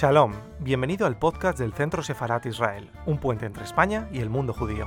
Shalom, 0.00 0.32
bienvenido 0.60 1.06
al 1.06 1.18
podcast 1.18 1.58
del 1.58 1.74
Centro 1.74 2.02
Sefarat 2.02 2.46
Israel, 2.46 2.88
un 3.04 3.18
puente 3.18 3.44
entre 3.44 3.64
España 3.64 4.08
y 4.10 4.20
el 4.20 4.30
mundo 4.30 4.54
judío. 4.54 4.86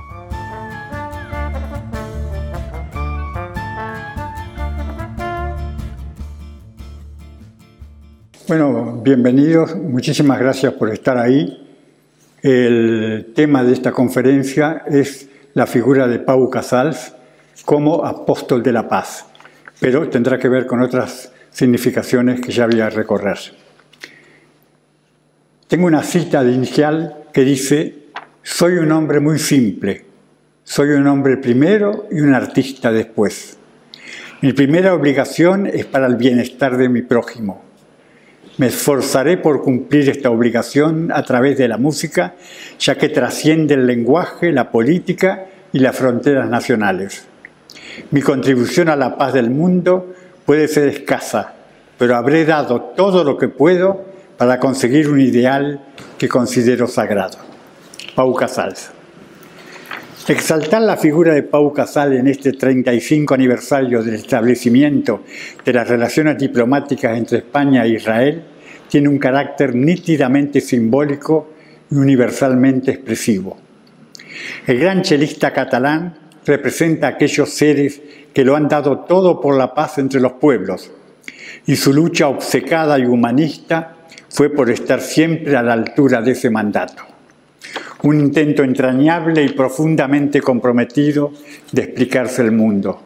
Bueno, 8.48 9.00
bienvenidos, 9.04 9.76
muchísimas 9.76 10.40
gracias 10.40 10.72
por 10.72 10.90
estar 10.90 11.16
ahí. 11.16 11.64
El 12.42 13.30
tema 13.36 13.62
de 13.62 13.72
esta 13.72 13.92
conferencia 13.92 14.82
es 14.84 15.28
la 15.52 15.68
figura 15.68 16.08
de 16.08 16.18
Pau 16.18 16.50
Casals 16.50 17.14
como 17.64 18.04
apóstol 18.04 18.64
de 18.64 18.72
la 18.72 18.88
paz, 18.88 19.26
pero 19.78 20.08
tendrá 20.08 20.40
que 20.40 20.48
ver 20.48 20.66
con 20.66 20.82
otras 20.82 21.32
significaciones 21.52 22.40
que 22.40 22.50
ya 22.50 22.66
voy 22.66 22.80
a 22.80 22.90
recorrer. 22.90 23.63
Tengo 25.74 25.88
una 25.88 26.04
cita 26.04 26.44
de 26.44 26.52
inicial 26.52 27.24
que 27.32 27.40
dice, 27.40 27.96
soy 28.44 28.74
un 28.74 28.92
hombre 28.92 29.18
muy 29.18 29.40
simple, 29.40 30.04
soy 30.62 30.90
un 30.90 31.04
hombre 31.08 31.36
primero 31.36 32.06
y 32.12 32.20
un 32.20 32.32
artista 32.32 32.92
después. 32.92 33.58
Mi 34.40 34.52
primera 34.52 34.94
obligación 34.94 35.66
es 35.66 35.84
para 35.84 36.06
el 36.06 36.14
bienestar 36.14 36.76
de 36.76 36.88
mi 36.88 37.02
prójimo. 37.02 37.64
Me 38.56 38.68
esforzaré 38.68 39.36
por 39.36 39.62
cumplir 39.62 40.08
esta 40.08 40.30
obligación 40.30 41.10
a 41.12 41.24
través 41.24 41.58
de 41.58 41.66
la 41.66 41.76
música, 41.76 42.36
ya 42.78 42.96
que 42.96 43.08
trasciende 43.08 43.74
el 43.74 43.88
lenguaje, 43.88 44.52
la 44.52 44.70
política 44.70 45.46
y 45.72 45.80
las 45.80 45.96
fronteras 45.96 46.48
nacionales. 46.48 47.26
Mi 48.12 48.22
contribución 48.22 48.90
a 48.90 48.94
la 48.94 49.18
paz 49.18 49.32
del 49.32 49.50
mundo 49.50 50.14
puede 50.46 50.68
ser 50.68 50.86
escasa, 50.86 51.52
pero 51.98 52.14
habré 52.14 52.44
dado 52.44 52.80
todo 52.96 53.24
lo 53.24 53.36
que 53.36 53.48
puedo 53.48 54.13
para 54.36 54.58
conseguir 54.58 55.08
un 55.08 55.20
ideal 55.20 55.80
que 56.18 56.28
considero 56.28 56.86
sagrado. 56.86 57.38
Pau 58.14 58.34
Casals. 58.34 58.90
Exaltar 60.26 60.80
la 60.80 60.96
figura 60.96 61.34
de 61.34 61.42
Pau 61.42 61.72
Casals 61.72 62.18
en 62.18 62.28
este 62.28 62.52
35 62.52 63.34
aniversario 63.34 64.02
del 64.02 64.14
establecimiento 64.14 65.22
de 65.64 65.72
las 65.72 65.86
relaciones 65.86 66.38
diplomáticas 66.38 67.16
entre 67.18 67.38
España 67.38 67.84
e 67.84 67.90
Israel 67.90 68.44
tiene 68.88 69.08
un 69.08 69.18
carácter 69.18 69.74
nítidamente 69.74 70.60
simbólico 70.60 71.52
y 71.90 71.96
universalmente 71.96 72.92
expresivo. 72.92 73.58
El 74.66 74.78
gran 74.78 75.02
chelista 75.02 75.52
catalán 75.52 76.16
representa 76.46 77.06
a 77.06 77.10
aquellos 77.10 77.50
seres 77.50 78.00
que 78.32 78.44
lo 78.44 78.56
han 78.56 78.68
dado 78.68 79.00
todo 79.00 79.40
por 79.40 79.56
la 79.56 79.74
paz 79.74 79.98
entre 79.98 80.20
los 80.20 80.32
pueblos, 80.32 80.90
y 81.66 81.76
su 81.76 81.92
lucha 81.92 82.28
obcecada 82.28 82.98
y 82.98 83.04
humanista 83.04 84.03
fue 84.34 84.50
por 84.50 84.68
estar 84.68 85.00
siempre 85.00 85.56
a 85.56 85.62
la 85.62 85.74
altura 85.74 86.20
de 86.20 86.32
ese 86.32 86.50
mandato. 86.50 87.04
Un 88.02 88.18
intento 88.18 88.64
entrañable 88.64 89.44
y 89.44 89.50
profundamente 89.50 90.40
comprometido 90.40 91.32
de 91.70 91.82
explicarse 91.82 92.42
el 92.42 92.50
mundo. 92.50 93.00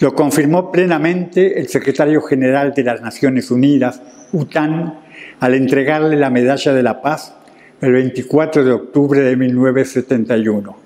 Lo 0.00 0.16
confirmó 0.16 0.72
plenamente 0.72 1.60
el 1.60 1.68
secretario 1.68 2.20
general 2.20 2.74
de 2.74 2.82
las 2.82 3.00
Naciones 3.00 3.52
Unidas, 3.52 4.02
UTAN, 4.32 4.98
al 5.38 5.54
entregarle 5.54 6.16
la 6.16 6.30
Medalla 6.30 6.72
de 6.72 6.82
la 6.82 7.00
Paz 7.00 7.36
el 7.80 7.92
24 7.92 8.64
de 8.64 8.72
octubre 8.72 9.20
de 9.20 9.36
1971. 9.36 10.76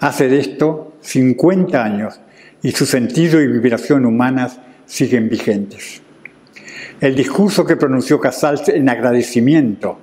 Hace 0.00 0.28
de 0.28 0.38
esto 0.38 0.98
50 1.00 1.82
años 1.82 2.20
y 2.62 2.72
su 2.72 2.84
sentido 2.84 3.40
y 3.40 3.46
vibración 3.46 4.04
humanas 4.04 4.60
siguen 4.84 5.30
vigentes. 5.30 6.02
El 7.00 7.14
discurso 7.14 7.64
que 7.64 7.76
pronunció 7.76 8.20
Casals 8.20 8.68
en 8.68 8.88
agradecimiento 8.88 9.98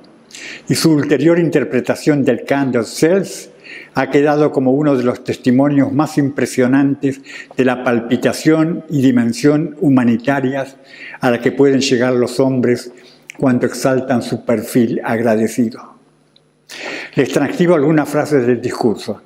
y 0.67 0.75
su 0.75 0.91
ulterior 0.91 1.39
interpretación 1.39 2.23
del 2.23 2.45
Candle 2.45 2.83
Cells 2.83 3.49
ha 3.95 4.09
quedado 4.09 4.51
como 4.51 4.71
uno 4.71 4.95
de 4.95 5.03
los 5.03 5.23
testimonios 5.23 5.91
más 5.91 6.17
impresionantes 6.17 7.21
de 7.55 7.65
la 7.65 7.83
palpitación 7.83 8.85
y 8.89 9.01
dimensión 9.01 9.75
humanitarias 9.81 10.77
a 11.19 11.31
la 11.31 11.41
que 11.41 11.51
pueden 11.51 11.81
llegar 11.81 12.13
los 12.13 12.39
hombres 12.39 12.91
cuando 13.37 13.65
exaltan 13.65 14.21
su 14.21 14.45
perfil 14.45 15.01
agradecido. 15.03 15.95
Les 17.15 17.29
transcribo 17.29 17.75
algunas 17.75 18.07
frases 18.07 18.45
del 18.45 18.61
discurso. 18.61 19.21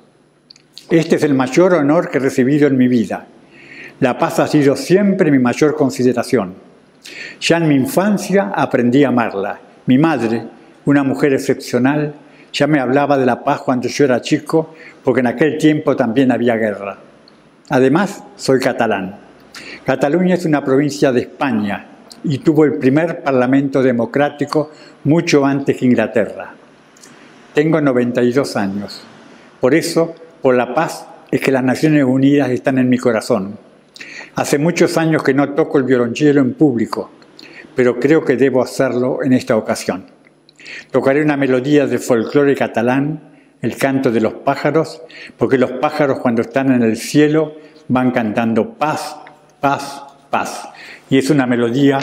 Este 0.88 1.16
es 1.16 1.22
el 1.22 1.34
mayor 1.34 1.74
honor 1.74 2.10
que 2.10 2.18
he 2.18 2.20
recibido 2.20 2.66
en 2.66 2.76
mi 2.76 2.88
vida 2.88 3.26
la 4.00 4.16
paz 4.18 4.38
ha 4.38 4.46
sido 4.46 4.76
siempre 4.76 5.30
mi 5.30 5.38
mayor 5.38 5.76
consideración. 5.76 6.54
Ya 7.40 7.56
en 7.56 7.68
mi 7.68 7.74
infancia 7.74 8.52
aprendí 8.54 9.04
a 9.04 9.08
amarla. 9.08 9.60
Mi 9.86 9.98
madre, 9.98 10.44
una 10.84 11.02
mujer 11.02 11.32
excepcional, 11.32 12.14
ya 12.52 12.66
me 12.66 12.80
hablaba 12.80 13.16
de 13.16 13.26
la 13.26 13.42
paz 13.42 13.62
cuando 13.62 13.88
yo 13.88 14.04
era 14.04 14.20
chico, 14.20 14.74
porque 15.04 15.20
en 15.20 15.28
aquel 15.28 15.58
tiempo 15.58 15.96
también 15.96 16.32
había 16.32 16.56
guerra. 16.56 16.98
Además, 17.68 18.22
soy 18.36 18.58
catalán. 18.58 19.16
Cataluña 19.84 20.34
es 20.34 20.44
una 20.44 20.64
provincia 20.64 21.12
de 21.12 21.20
España 21.22 21.86
y 22.24 22.38
tuvo 22.38 22.64
el 22.64 22.74
primer 22.74 23.22
parlamento 23.22 23.82
democrático 23.82 24.70
mucho 25.04 25.46
antes 25.46 25.76
que 25.76 25.86
Inglaterra. 25.86 26.52
Tengo 27.54 27.80
92 27.80 28.56
años. 28.56 29.02
Por 29.60 29.74
eso, 29.74 30.14
por 30.42 30.54
la 30.54 30.74
paz, 30.74 31.06
es 31.30 31.40
que 31.40 31.52
las 31.52 31.64
Naciones 31.64 32.04
Unidas 32.04 32.50
están 32.50 32.78
en 32.78 32.88
mi 32.88 32.98
corazón 32.98 33.69
Hace 34.40 34.56
muchos 34.56 34.96
años 34.96 35.22
que 35.22 35.34
no 35.34 35.52
toco 35.52 35.76
el 35.76 35.84
violonchelo 35.84 36.40
en 36.40 36.54
público, 36.54 37.10
pero 37.76 38.00
creo 38.00 38.24
que 38.24 38.38
debo 38.38 38.62
hacerlo 38.62 39.22
en 39.22 39.34
esta 39.34 39.54
ocasión. 39.54 40.06
Tocaré 40.90 41.22
una 41.22 41.36
melodía 41.36 41.86
de 41.86 41.98
folclore 41.98 42.56
catalán, 42.56 43.34
el 43.60 43.76
canto 43.76 44.10
de 44.10 44.22
los 44.22 44.32
pájaros, 44.32 45.02
porque 45.36 45.58
los 45.58 45.72
pájaros 45.72 46.20
cuando 46.20 46.40
están 46.40 46.72
en 46.72 46.82
el 46.82 46.96
cielo 46.96 47.56
van 47.88 48.12
cantando 48.12 48.78
paz, 48.78 49.14
paz, 49.60 50.04
paz. 50.30 50.70
Y 51.10 51.18
es 51.18 51.28
una 51.28 51.46
melodía 51.46 51.98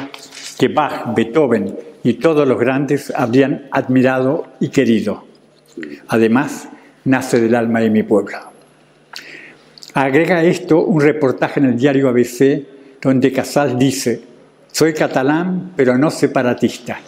que 0.60 0.68
Bach, 0.68 1.16
Beethoven 1.16 1.76
y 2.04 2.14
todos 2.20 2.48
los 2.48 2.60
grandes 2.60 3.12
habrían 3.16 3.68
admirado 3.72 4.46
y 4.60 4.70
querido. 4.70 5.26
Además, 6.08 6.70
nace 7.04 7.42
del 7.42 7.56
alma 7.56 7.80
de 7.80 7.90
mi 7.90 8.04
pueblo. 8.04 8.57
Agrega 9.98 10.44
esto 10.44 10.84
un 10.86 11.02
reportaje 11.02 11.60
en 11.60 11.66
el 11.66 11.76
diario 11.76 12.08
ABC 12.08 13.02
donde 13.02 13.32
Casals 13.32 13.80
dice, 13.80 14.22
soy 14.72 14.94
catalán 14.94 15.72
pero 15.76 15.98
no 15.98 16.12
separatista. 16.12 17.00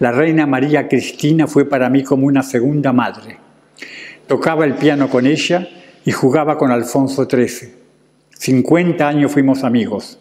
La 0.00 0.12
reina 0.12 0.46
María 0.46 0.86
Cristina 0.86 1.46
fue 1.46 1.64
para 1.64 1.88
mí 1.88 2.04
como 2.04 2.26
una 2.26 2.42
segunda 2.42 2.92
madre. 2.92 3.38
Tocaba 4.26 4.66
el 4.66 4.74
piano 4.74 5.08
con 5.08 5.26
ella 5.26 5.66
y 6.04 6.12
jugaba 6.12 6.58
con 6.58 6.70
Alfonso 6.70 7.24
XIII. 7.24 7.72
50 8.34 9.08
años 9.08 9.32
fuimos 9.32 9.64
amigos. 9.64 10.18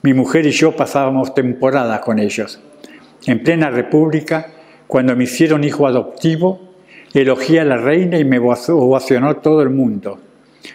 Mi 0.00 0.14
mujer 0.14 0.46
y 0.46 0.52
yo 0.52 0.74
pasábamos 0.74 1.34
temporadas 1.34 2.00
con 2.00 2.18
ellos. 2.18 2.58
En 3.26 3.42
plena 3.42 3.68
república, 3.68 4.46
cuando 4.86 5.14
me 5.14 5.24
hicieron 5.24 5.64
hijo 5.64 5.86
adoptivo, 5.86 6.72
elogié 7.12 7.60
a 7.60 7.66
la 7.66 7.76
reina 7.76 8.18
y 8.18 8.24
me 8.24 8.38
ovacionó 8.38 9.36
todo 9.36 9.60
el 9.60 9.68
mundo 9.68 10.20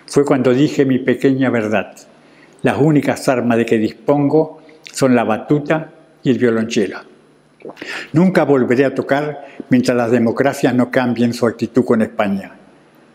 fue 0.06 0.26
cuando 0.26 0.54
dije 0.54 0.86
mi 0.86 1.00
pequeña 1.00 1.50
verdad. 1.50 1.96
Las 2.64 2.78
únicas 2.78 3.28
armas 3.28 3.58
de 3.58 3.66
que 3.66 3.78
dispongo 3.78 4.62
son 4.92 5.16
la 5.16 5.24
batuta 5.24 5.92
y 6.24 6.30
el 6.30 6.38
violonchelo. 6.38 7.00
Nunca 8.14 8.44
volveré 8.44 8.86
a 8.86 8.96
tocar 8.96 9.46
mientras 9.70 9.96
las 9.96 10.12
democracias 10.12 10.74
no 10.74 10.90
cambien 10.90 11.34
su 11.34 11.46
actitud 11.46 11.86
con 11.86 12.02
España. 12.02 12.56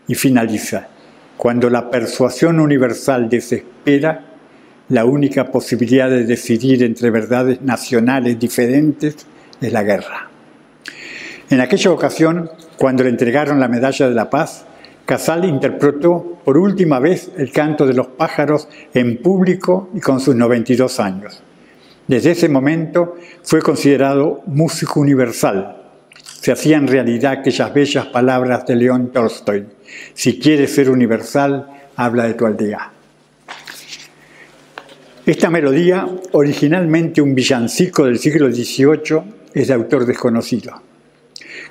Y 0.07 0.15
finaliza, 0.15 0.87
cuando 1.35 1.69
la 1.69 1.89
persuasión 1.89 2.59
universal 2.59 3.29
desespera, 3.29 4.23
la 4.89 5.05
única 5.05 5.51
posibilidad 5.51 6.09
de 6.09 6.23
decidir 6.23 6.83
entre 6.83 7.09
verdades 7.09 7.61
nacionales 7.61 8.39
diferentes 8.39 9.17
es 9.59 9.73
la 9.73 9.83
guerra. 9.83 10.29
En 11.49 11.61
aquella 11.61 11.91
ocasión, 11.91 12.49
cuando 12.77 13.03
le 13.03 13.09
entregaron 13.09 13.59
la 13.59 13.67
medalla 13.67 14.07
de 14.07 14.15
la 14.15 14.29
paz, 14.29 14.65
Casal 15.07 15.45
interpretó 15.45 16.37
por 16.43 16.57
última 16.57 16.99
vez 16.99 17.31
el 17.37 17.49
canto 17.53 17.87
de 17.87 17.93
los 17.93 18.07
pájaros 18.07 18.67
en 18.93 19.21
público 19.21 19.89
y 19.95 20.01
con 20.01 20.19
sus 20.19 20.35
92 20.35 20.99
años. 20.99 21.41
Desde 22.05 22.31
ese 22.31 22.49
momento 22.49 23.15
fue 23.41 23.61
considerado 23.61 24.41
músico 24.47 24.99
universal. 24.99 25.77
Se 26.41 26.51
hacían 26.51 26.87
realidad 26.87 27.31
aquellas 27.39 27.73
bellas 27.73 28.07
palabras 28.07 28.65
de 28.65 28.75
León 28.75 29.13
Tolstoy. 29.13 29.65
Si 30.13 30.39
quieres 30.39 30.75
ser 30.75 30.89
universal, 30.89 31.89
habla 31.95 32.25
de 32.25 32.33
tu 32.33 32.45
aldea. 32.45 32.91
Esta 35.25 35.49
melodía, 35.49 36.05
originalmente 36.33 37.21
un 37.21 37.33
villancico 37.33 38.03
del 38.03 38.19
siglo 38.19 38.51
XVIII, 38.51 39.21
es 39.53 39.69
de 39.69 39.73
autor 39.73 40.05
desconocido. 40.05 40.81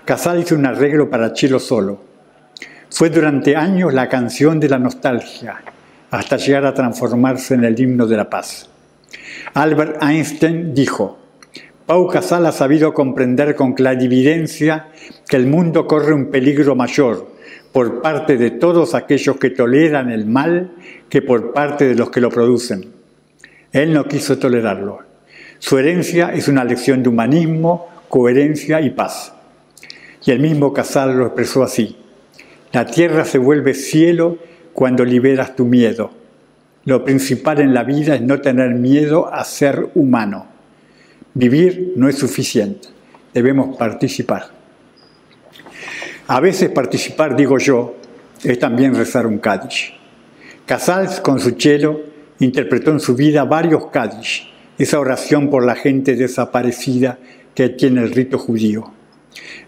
Casal 0.07 0.41
hizo 0.41 0.55
un 0.55 0.65
arreglo 0.65 1.11
para 1.11 1.35
Chilo 1.35 1.59
solo, 1.59 2.16
fue 2.97 3.11
durante 3.11 3.55
años 3.57 3.93
la 3.93 4.09
canción 4.09 4.59
de 4.59 4.71
la 4.71 4.79
nostalgia, 4.79 5.61
hasta 6.11 6.39
llegar 6.39 6.65
a 6.65 6.73
transformarse 6.73 7.53
en 7.53 7.65
el 7.65 7.79
himno 7.79 8.07
de 8.07 8.17
la 8.17 8.31
paz. 8.31 8.71
Albert 9.53 10.03
Einstein 10.03 10.73
dijo, 10.73 11.19
Pau 11.85 12.09
Casal 12.09 12.47
ha 12.47 12.53
sabido 12.53 12.95
comprender 12.95 13.55
con 13.55 13.75
clarividencia 13.75 14.89
que 15.29 15.37
el 15.37 15.47
mundo 15.47 15.87
corre 15.87 16.15
un 16.15 16.31
peligro 16.31 16.75
mayor 16.75 17.35
por 17.71 18.01
parte 18.01 18.39
de 18.39 18.53
todos 18.53 18.95
aquellos 18.95 19.37
que 19.37 19.51
toleran 19.51 20.11
el 20.11 20.25
mal 20.25 20.73
que 21.11 21.21
por 21.21 21.53
parte 21.53 21.87
de 21.87 21.97
los 21.97 22.09
que 22.09 22.23
lo 22.23 22.31
producen. 22.31 22.95
Él 23.73 23.93
no 23.93 24.05
quiso 24.05 24.39
tolerarlo. 24.39 25.01
Su 25.59 25.77
herencia 25.77 26.33
es 26.33 26.49
una 26.49 26.65
lección 26.65 27.03
de 27.03 27.11
humanismo, 27.11 27.89
coherencia 28.09 28.81
y 28.81 28.89
paz. 28.89 29.35
Y 30.25 30.31
el 30.31 30.41
mismo 30.41 30.73
Casal 30.73 31.15
lo 31.19 31.27
expresó 31.27 31.63
así. 31.63 32.06
La 32.77 32.85
tierra 32.85 33.25
se 33.25 33.39
vuelve 33.39 33.73
cielo 33.73 34.37
cuando 34.75 35.03
liberas 35.03 35.57
tu 35.57 35.65
miedo. 35.65 36.11
Lo 36.85 37.07
principal 37.07 37.63
en 37.63 37.73
la 37.73 37.85
vida 37.85 38.17
es 38.17 38.21
no 38.21 38.43
tener 38.43 38.75
miedo 38.75 39.33
a 39.33 39.45
ser 39.45 39.89
humano. 39.95 40.45
Vivir 41.33 41.95
no 41.97 42.07
es 42.07 42.19
suficiente, 42.19 42.89
debemos 43.33 43.79
participar. 43.79 44.51
A 46.27 46.39
veces 46.39 46.69
participar, 46.69 47.35
digo 47.35 47.57
yo, 47.57 47.97
es 48.45 48.59
también 48.59 48.95
rezar 48.95 49.27
un 49.27 49.39
Kaddish. 49.39 49.99
Casals, 50.67 51.23
con 51.23 51.41
su 51.41 51.53
chelo, 51.53 52.03
interpretó 52.41 52.91
en 52.91 53.01
su 53.01 53.17
vida 53.17 53.45
varios 53.45 53.87
Kaddish, 53.87 54.53
esa 54.77 55.01
oración 55.01 55.49
por 55.49 55.65
la 55.65 55.77
gente 55.77 56.15
desaparecida 56.15 57.19
que 57.55 57.71
tiene 57.71 58.03
el 58.03 58.13
rito 58.13 58.39
judío. 58.39 58.96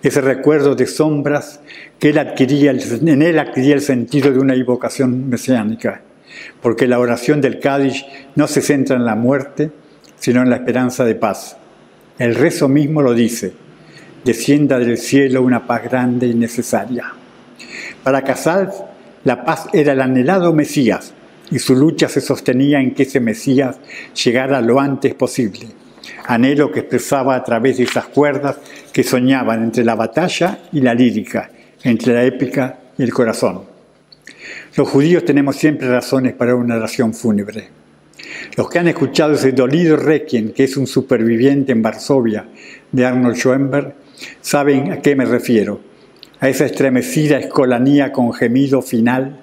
Ese 0.03 0.21
recuerdo 0.21 0.75
de 0.75 0.87
sombras 0.87 1.61
que 1.99 2.11
él 2.11 2.19
adquiría, 2.19 2.71
en 2.71 3.23
él 3.23 3.39
adquiría 3.39 3.75
el 3.75 3.81
sentido 3.81 4.31
de 4.33 4.39
una 4.39 4.55
invocación 4.55 5.29
mesiánica, 5.29 6.03
porque 6.63 6.87
la 6.87 6.99
oración 6.99 7.41
del 7.41 7.59
Kaddish 7.59 8.07
no 8.37 8.47
se 8.47 8.61
centra 8.61 8.97
en 8.97 9.05
la 9.05 9.17
muerte, 9.17 9.71
sino 10.19 10.43
en 10.43 10.51
la 10.51 10.57
esperanza 10.57 11.05
de 11.05 11.15
paz. 11.15 11.57
El 12.19 12.35
rezo 12.35 12.69
mismo 12.69 13.03
lo 13.03 13.15
dice, 13.15 13.53
descienda 14.25 14.79
del 14.79 14.99
cielo 14.99 15.43
una 15.43 15.67
paz 15.67 15.85
grande 15.85 16.27
y 16.27 16.35
necesaria. 16.35 17.13
Para 18.03 18.23
Casals, 18.23 18.75
la 19.25 19.45
paz 19.45 19.67
era 19.73 19.93
el 19.93 20.01
anhelado 20.01 20.53
Mesías, 20.53 21.15
y 21.51 21.59
su 21.59 21.75
lucha 21.75 22.09
se 22.09 22.21
sostenía 22.21 22.81
en 22.81 22.95
que 22.95 23.05
ese 23.05 23.21
Mesías 23.21 23.79
llegara 24.15 24.61
lo 24.61 24.81
antes 24.81 25.15
posible 25.15 25.69
anhelo 26.29 26.71
que 26.71 26.81
expresaba 26.81 27.35
a 27.35 27.43
través 27.43 27.79
de 27.79 27.85
esas 27.85 28.07
cuerdas 28.07 28.59
que 28.93 29.05
soñaban 29.05 29.63
entre 29.63 29.85
la 29.85 29.95
batalla 29.95 30.59
y 30.73 30.81
la 30.81 30.95
lírica, 30.95 31.51
entre 31.83 32.15
la 32.15 32.25
épica 32.25 32.79
y 32.97 33.03
el 33.03 33.13
corazón. 33.13 33.63
Los 34.77 34.89
judíos 34.89 35.25
tenemos 35.25 35.57
siempre 35.57 35.89
razones 35.89 36.35
para 36.35 36.55
una 36.55 36.77
oración 36.77 37.15
fúnebre. 37.15 37.69
Los 38.57 38.69
que 38.69 38.79
han 38.79 38.89
escuchado 38.89 39.35
ese 39.35 39.53
dolido 39.53 39.97
requiem, 39.97 40.53
que 40.53 40.65
es 40.65 40.77
un 40.77 40.87
superviviente 40.87 41.73
en 41.73 41.83
Varsovia, 41.83 42.47
de 42.91 43.07
Arnold 43.07 43.37
Schoenberg, 43.37 43.95
saben 44.41 44.93
a 44.93 45.01
qué 45.01 45.17
me 45.17 45.25
refiero. 45.25 45.81
A 46.41 46.49
esa 46.49 46.67
estremecida 46.67 47.39
escolanía 47.39 48.13
con 48.13 48.33
gemido 48.33 48.81
final 48.81 49.41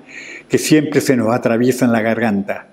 que 0.48 0.58
siempre 0.58 1.02
se 1.02 1.18
nos 1.18 1.34
atraviesa 1.34 1.86
en 1.86 1.92
la 1.92 2.02
garganta, 2.02 2.68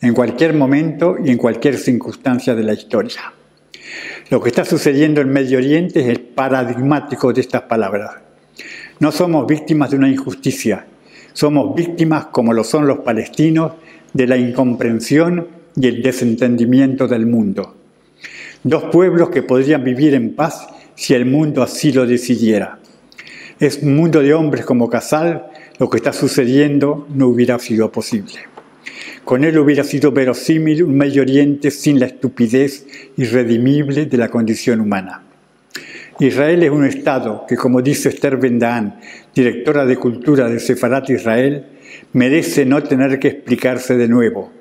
en 0.00 0.12
cualquier 0.12 0.54
momento 0.54 1.16
y 1.22 1.30
en 1.30 1.38
cualquier 1.38 1.78
circunstancia 1.78 2.54
de 2.54 2.62
la 2.64 2.74
historia. 2.74 3.32
Lo 4.32 4.40
que 4.40 4.48
está 4.48 4.64
sucediendo 4.64 5.20
en 5.20 5.28
Medio 5.28 5.58
Oriente 5.58 6.00
es 6.00 6.06
el 6.06 6.20
paradigmático 6.20 7.34
de 7.34 7.42
estas 7.42 7.64
palabras. 7.64 8.12
No 8.98 9.12
somos 9.12 9.46
víctimas 9.46 9.90
de 9.90 9.98
una 9.98 10.08
injusticia, 10.08 10.86
somos 11.34 11.74
víctimas, 11.74 12.28
como 12.32 12.54
lo 12.54 12.64
son 12.64 12.86
los 12.86 13.00
palestinos, 13.00 13.72
de 14.14 14.26
la 14.26 14.38
incomprensión 14.38 15.48
y 15.76 15.86
el 15.86 16.02
desentendimiento 16.02 17.06
del 17.06 17.26
mundo. 17.26 17.74
Dos 18.64 18.84
pueblos 18.84 19.28
que 19.28 19.42
podrían 19.42 19.84
vivir 19.84 20.14
en 20.14 20.34
paz 20.34 20.66
si 20.94 21.12
el 21.12 21.26
mundo 21.26 21.62
así 21.62 21.92
lo 21.92 22.06
decidiera. 22.06 22.78
Es 23.60 23.82
un 23.82 23.94
mundo 23.96 24.20
de 24.20 24.32
hombres 24.32 24.64
como 24.64 24.88
Casal, 24.88 25.48
lo 25.78 25.90
que 25.90 25.98
está 25.98 26.14
sucediendo 26.14 27.06
no 27.14 27.28
hubiera 27.28 27.58
sido 27.58 27.92
posible. 27.92 28.32
Con 29.24 29.44
él 29.44 29.56
hubiera 29.58 29.84
sido 29.84 30.10
verosímil 30.10 30.82
un 30.82 30.96
Medio 30.96 31.22
Oriente 31.22 31.70
sin 31.70 32.00
la 32.00 32.06
estupidez 32.06 32.86
irredimible 33.16 34.06
de 34.06 34.16
la 34.16 34.28
condición 34.28 34.80
humana. 34.80 35.22
Israel 36.18 36.62
es 36.62 36.70
un 36.70 36.84
Estado 36.84 37.44
que, 37.48 37.56
como 37.56 37.82
dice 37.82 38.08
Esther 38.08 38.36
Bendahan, 38.36 39.00
directora 39.34 39.86
de 39.86 39.96
Cultura 39.96 40.48
de 40.48 40.60
Sefarat 40.60 41.08
Israel, 41.10 41.66
merece 42.12 42.64
no 42.64 42.82
tener 42.82 43.18
que 43.18 43.28
explicarse 43.28 43.96
de 43.96 44.08
nuevo, 44.08 44.52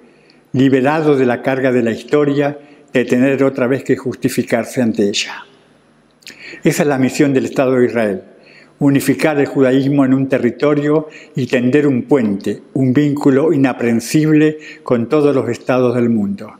liberado 0.53 1.17
de 1.17 1.25
la 1.25 1.41
carga 1.41 1.71
de 1.71 1.83
la 1.83 1.91
historia, 1.91 2.57
de 2.93 3.05
tener 3.05 3.43
otra 3.43 3.67
vez 3.67 3.83
que 3.83 3.97
justificarse 3.97 4.81
ante 4.81 5.07
ella. 5.07 5.45
Esa 6.63 6.83
es 6.83 6.87
la 6.87 6.97
misión 6.97 7.33
del 7.33 7.45
Estado 7.45 7.75
de 7.75 7.85
Israel, 7.85 8.23
unificar 8.81 9.39
el 9.39 9.45
judaísmo 9.45 10.05
en 10.05 10.13
un 10.15 10.27
territorio 10.27 11.07
y 11.35 11.45
tender 11.45 11.85
un 11.85 12.01
puente, 12.03 12.61
un 12.73 12.93
vínculo 12.93 13.53
inaprensible 13.53 14.57
con 14.81 15.07
todos 15.07 15.35
los 15.35 15.47
estados 15.49 15.93
del 15.93 16.09
mundo. 16.09 16.51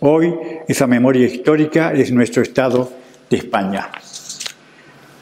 Hoy 0.00 0.34
esa 0.66 0.88
memoria 0.88 1.24
histórica 1.24 1.92
es 1.92 2.10
nuestro 2.10 2.42
estado 2.42 2.90
de 3.30 3.36
España. 3.36 3.88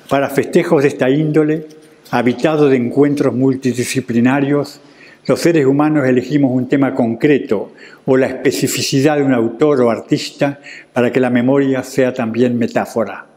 Para 0.08 0.30
festejos 0.30 0.82
de 0.82 0.88
esta 0.88 1.10
índole, 1.10 1.66
habitado 2.10 2.70
de 2.70 2.76
encuentros 2.76 3.34
multidisciplinarios, 3.34 4.80
los 5.26 5.40
seres 5.40 5.66
humanos 5.66 6.08
elegimos 6.08 6.52
un 6.54 6.70
tema 6.70 6.94
concreto 6.94 7.72
o 8.06 8.16
la 8.16 8.28
especificidad 8.28 9.18
de 9.18 9.24
un 9.24 9.34
autor 9.34 9.82
o 9.82 9.90
artista 9.90 10.58
para 10.94 11.12
que 11.12 11.20
la 11.20 11.28
memoria 11.28 11.82
sea 11.82 12.14
también 12.14 12.56
metáfora. 12.56 13.29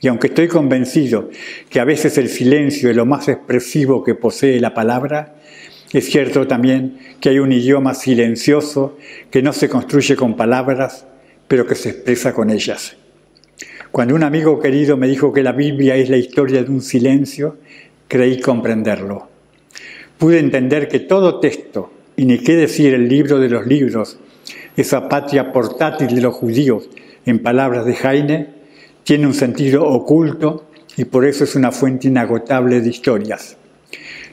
Y 0.00 0.08
aunque 0.08 0.28
estoy 0.28 0.48
convencido 0.48 1.30
que 1.68 1.80
a 1.80 1.84
veces 1.84 2.18
el 2.18 2.28
silencio 2.28 2.90
es 2.90 2.96
lo 2.96 3.06
más 3.06 3.28
expresivo 3.28 4.04
que 4.04 4.14
posee 4.14 4.60
la 4.60 4.74
palabra, 4.74 5.34
es 5.92 6.06
cierto 6.10 6.46
también 6.46 6.98
que 7.20 7.30
hay 7.30 7.38
un 7.38 7.50
idioma 7.50 7.94
silencioso 7.94 8.98
que 9.30 9.42
no 9.42 9.52
se 9.52 9.68
construye 9.68 10.16
con 10.16 10.36
palabras, 10.36 11.06
pero 11.48 11.66
que 11.66 11.74
se 11.74 11.90
expresa 11.90 12.32
con 12.34 12.50
ellas. 12.50 12.96
Cuando 13.90 14.14
un 14.14 14.22
amigo 14.22 14.60
querido 14.60 14.96
me 14.96 15.08
dijo 15.08 15.32
que 15.32 15.42
la 15.42 15.52
Biblia 15.52 15.96
es 15.96 16.10
la 16.10 16.18
historia 16.18 16.62
de 16.62 16.70
un 16.70 16.82
silencio, 16.82 17.56
creí 18.06 18.38
comprenderlo. 18.38 19.28
Pude 20.18 20.38
entender 20.38 20.88
que 20.88 21.00
todo 21.00 21.40
texto, 21.40 21.90
y 22.16 22.26
ni 22.26 22.38
qué 22.38 22.54
decir 22.54 22.92
el 22.92 23.08
libro 23.08 23.38
de 23.38 23.48
los 23.48 23.66
libros, 23.66 24.18
esa 24.76 25.08
patria 25.08 25.52
portátil 25.52 26.08
de 26.14 26.20
los 26.20 26.34
judíos, 26.34 26.90
en 27.24 27.38
palabras 27.38 27.86
de 27.86 27.94
Heine, 27.94 28.57
tiene 29.08 29.26
un 29.26 29.32
sentido 29.32 29.86
oculto 29.86 30.66
y 30.98 31.06
por 31.06 31.24
eso 31.24 31.44
es 31.44 31.56
una 31.56 31.72
fuente 31.72 32.08
inagotable 32.08 32.82
de 32.82 32.90
historias. 32.90 33.56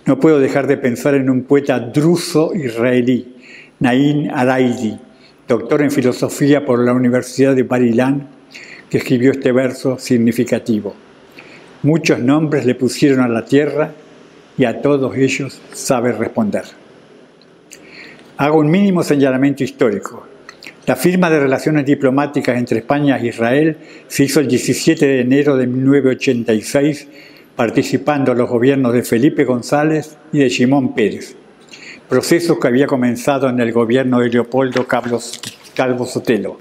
No 0.06 0.20
puedo 0.20 0.38
dejar 0.38 0.68
de 0.68 0.76
pensar 0.76 1.16
en 1.16 1.30
un 1.30 1.44
poeta 1.44 1.80
druso 1.80 2.54
israelí, 2.54 3.38
Nain 3.80 4.30
Araidi, 4.30 5.00
doctor 5.48 5.82
en 5.82 5.92
filosofía 5.92 6.66
por 6.66 6.84
la 6.84 6.92
Universidad 6.92 7.56
de 7.56 7.64
Barilán, 7.64 8.28
que 8.90 8.98
escribió 8.98 9.32
este 9.32 9.54
verso 9.54 9.98
significativo. 9.98 10.94
Muchos 11.84 12.20
nombres 12.20 12.66
le 12.66 12.76
pusieron 12.76 13.22
a 13.22 13.30
la 13.30 13.46
tierra 13.46 13.94
y 14.58 14.66
a 14.66 14.82
todos 14.82 15.16
ellos 15.16 15.62
sabe 15.72 16.12
responder. 16.12 16.66
Hago 18.36 18.60
un 18.60 18.70
mínimo 18.70 19.04
señalamiento 19.04 19.64
histórico. 19.64 20.35
La 20.86 20.96
firma 20.96 21.32
de 21.32 21.40
relaciones 21.40 21.84
diplomáticas 21.84 22.56
entre 22.56 22.78
España 22.78 23.18
e 23.18 23.30
Israel 23.30 23.76
se 24.08 24.26
hizo 24.26 24.40
el 24.40 24.48
17 24.48 25.04
de 25.04 25.22
enero 25.22 25.58
de 25.58 25.66
1986, 25.66 27.08
participando 27.56 28.36
los 28.36 28.48
gobiernos 28.48 28.94
de 28.94 29.02
Felipe 29.02 29.46
González 29.46 30.16
y 30.32 30.40
de 30.40 30.50
Simón 30.52 30.94
Pérez, 30.94 31.36
proceso 32.08 32.60
que 32.60 32.68
había 32.68 32.86
comenzado 32.86 33.50
en 33.50 33.60
el 33.60 33.72
gobierno 33.72 34.20
de 34.20 34.30
Leopoldo 34.30 34.86
Calvo 34.86 36.06
Sotelo. 36.06 36.60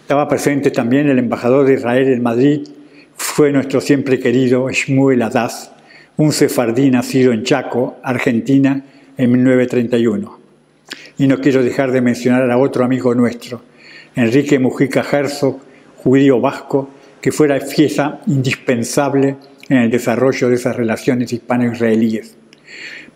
Estaba 0.00 0.26
presente 0.26 0.70
también 0.70 1.06
el 1.10 1.18
embajador 1.18 1.66
de 1.66 1.74
Israel 1.74 2.08
en 2.08 2.22
Madrid, 2.22 2.68
fue 3.16 3.52
nuestro 3.52 3.82
siempre 3.82 4.18
querido 4.18 4.70
Shmuel 4.70 5.20
Adaz, 5.20 5.72
un 6.16 6.32
sefardí 6.32 6.90
nacido 6.90 7.34
en 7.34 7.42
Chaco, 7.42 7.98
Argentina, 8.02 8.82
en 9.18 9.30
1931. 9.30 10.43
Y 11.18 11.26
no 11.26 11.38
quiero 11.38 11.62
dejar 11.62 11.92
de 11.92 12.00
mencionar 12.00 12.50
a 12.50 12.58
otro 12.58 12.84
amigo 12.84 13.14
nuestro, 13.14 13.62
Enrique 14.16 14.58
Mujica 14.58 15.04
Herzog, 15.10 15.60
judío 15.96 16.40
vasco, 16.40 16.90
que 17.20 17.32
fuera 17.32 17.58
pieza 17.58 18.20
indispensable 18.26 19.36
en 19.68 19.78
el 19.78 19.90
desarrollo 19.90 20.48
de 20.48 20.56
esas 20.56 20.76
relaciones 20.76 21.32
hispano-israelíes. 21.32 22.36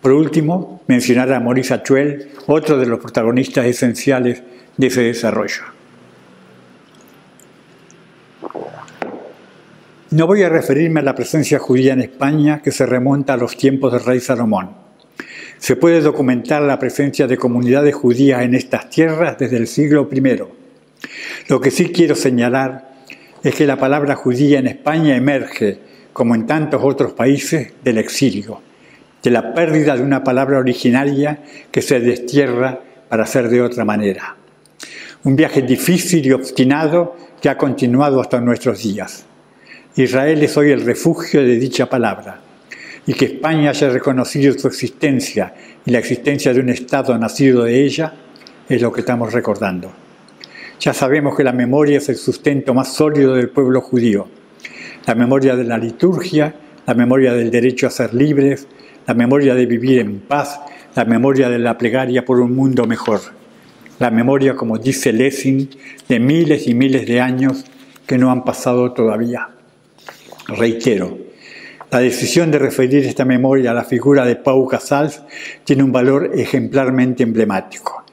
Por 0.01 0.13
último, 0.13 0.81
mencionar 0.87 1.31
a 1.33 1.39
Maurice 1.39 1.73
Achuel, 1.73 2.29
otro 2.47 2.77
de 2.77 2.85
los 2.85 2.99
protagonistas 2.99 3.65
esenciales 3.65 4.41
de 4.77 4.87
ese 4.87 5.01
desarrollo. 5.01 5.63
No 10.11 10.25
voy 10.25 10.41
a 10.41 10.49
referirme 10.49 11.01
a 11.01 11.03
la 11.03 11.13
presencia 11.13 11.59
judía 11.59 11.93
en 11.93 12.01
España 12.01 12.61
que 12.63 12.71
se 12.71 12.85
remonta 12.85 13.33
a 13.33 13.37
los 13.37 13.55
tiempos 13.57 13.93
del 13.93 14.03
rey 14.03 14.19
Salomón. 14.19 14.88
Se 15.59 15.75
puede 15.75 15.99
documentar 15.99 16.61
la 16.61 16.79
presencia 16.79 17.27
de 17.27 17.37
comunidades 17.37 17.93
judías 17.93 18.43
en 18.43 18.55
estas 18.55 18.89
tierras 18.89 19.37
desde 19.37 19.57
el 19.57 19.67
siglo 19.67 20.09
I. 20.11 20.41
Lo 21.49 21.59
que 21.59 21.69
sí 21.69 21.89
quiero 21.89 22.15
señalar 22.15 22.93
es 23.43 23.55
que 23.55 23.67
la 23.67 23.75
palabra 23.75 24.15
judía 24.15 24.59
en 24.59 24.67
España 24.67 25.17
emerge, 25.17 25.77
como 26.13 26.33
en 26.33 26.47
tantos 26.47 26.81
otros 26.81 27.11
países, 27.11 27.73
del 27.83 27.97
exilio, 27.97 28.61
de 29.21 29.31
la 29.31 29.53
pérdida 29.53 29.97
de 29.97 30.03
una 30.03 30.23
palabra 30.23 30.59
originaria 30.59 31.43
que 31.69 31.81
se 31.81 31.99
destierra 31.99 32.79
para 33.09 33.25
ser 33.25 33.49
de 33.49 33.61
otra 33.61 33.83
manera. 33.83 34.37
Un 35.25 35.35
viaje 35.35 35.61
difícil 35.61 36.25
y 36.25 36.31
obstinado 36.31 37.17
que 37.41 37.49
ha 37.49 37.57
continuado 37.57 38.21
hasta 38.21 38.39
nuestros 38.39 38.81
días. 38.81 39.25
Israel 39.97 40.41
es 40.41 40.55
hoy 40.55 40.71
el 40.71 40.85
refugio 40.85 41.41
de 41.41 41.57
dicha 41.57 41.89
palabra 41.89 42.48
y 43.05 43.13
que 43.13 43.25
España 43.25 43.71
haya 43.71 43.89
reconocido 43.89 44.57
su 44.57 44.67
existencia 44.67 45.53
y 45.85 45.91
la 45.91 45.99
existencia 45.99 46.53
de 46.53 46.59
un 46.59 46.69
Estado 46.69 47.17
nacido 47.17 47.63
de 47.63 47.83
ella 47.83 48.13
es 48.67 48.81
lo 48.81 48.91
que 48.91 49.01
estamos 49.01 49.33
recordando. 49.33 49.91
Ya 50.79 50.93
sabemos 50.93 51.35
que 51.35 51.43
la 51.43 51.51
memoria 51.51 51.97
es 51.97 52.07
el 52.09 52.15
sustento 52.15 52.73
más 52.73 52.93
sólido 52.93 53.35
del 53.35 53.49
pueblo 53.49 53.81
judío. 53.81 54.27
La 55.05 55.15
memoria 55.15 55.55
de 55.55 55.63
la 55.63 55.77
liturgia, 55.77 56.55
la 56.85 56.93
memoria 56.93 57.33
del 57.33 57.51
derecho 57.51 57.87
a 57.87 57.89
ser 57.89 58.13
libres, 58.13 58.67
la 59.05 59.13
memoria 59.13 59.55
de 59.55 59.65
vivir 59.65 59.99
en 59.99 60.19
paz, 60.19 60.59
la 60.95 61.03
memoria 61.05 61.49
de 61.49 61.59
la 61.59 61.77
plegaria 61.77 62.23
por 62.23 62.39
un 62.39 62.55
mundo 62.55 62.85
mejor. 62.85 63.21
La 63.99 64.11
memoria, 64.11 64.55
como 64.55 64.77
dice 64.77 65.11
Lessing, 65.11 65.69
de 66.07 66.19
miles 66.19 66.67
y 66.67 66.73
miles 66.73 67.05
de 67.05 67.19
años 67.19 67.65
que 68.05 68.17
no 68.17 68.31
han 68.31 68.45
pasado 68.45 68.93
todavía. 68.93 69.49
Reitero, 70.47 71.17
la 71.91 71.99
decisión 71.99 72.51
de 72.51 72.59
referir 72.59 73.05
esta 73.05 73.25
memoria 73.25 73.71
a 73.71 73.73
la 73.73 73.83
figura 73.83 74.25
de 74.25 74.35
Pau 74.35 74.67
Casals 74.67 75.21
tiene 75.63 75.83
un 75.83 75.91
valor 75.91 76.31
ejemplarmente 76.35 77.23
emblemático. 77.23 78.03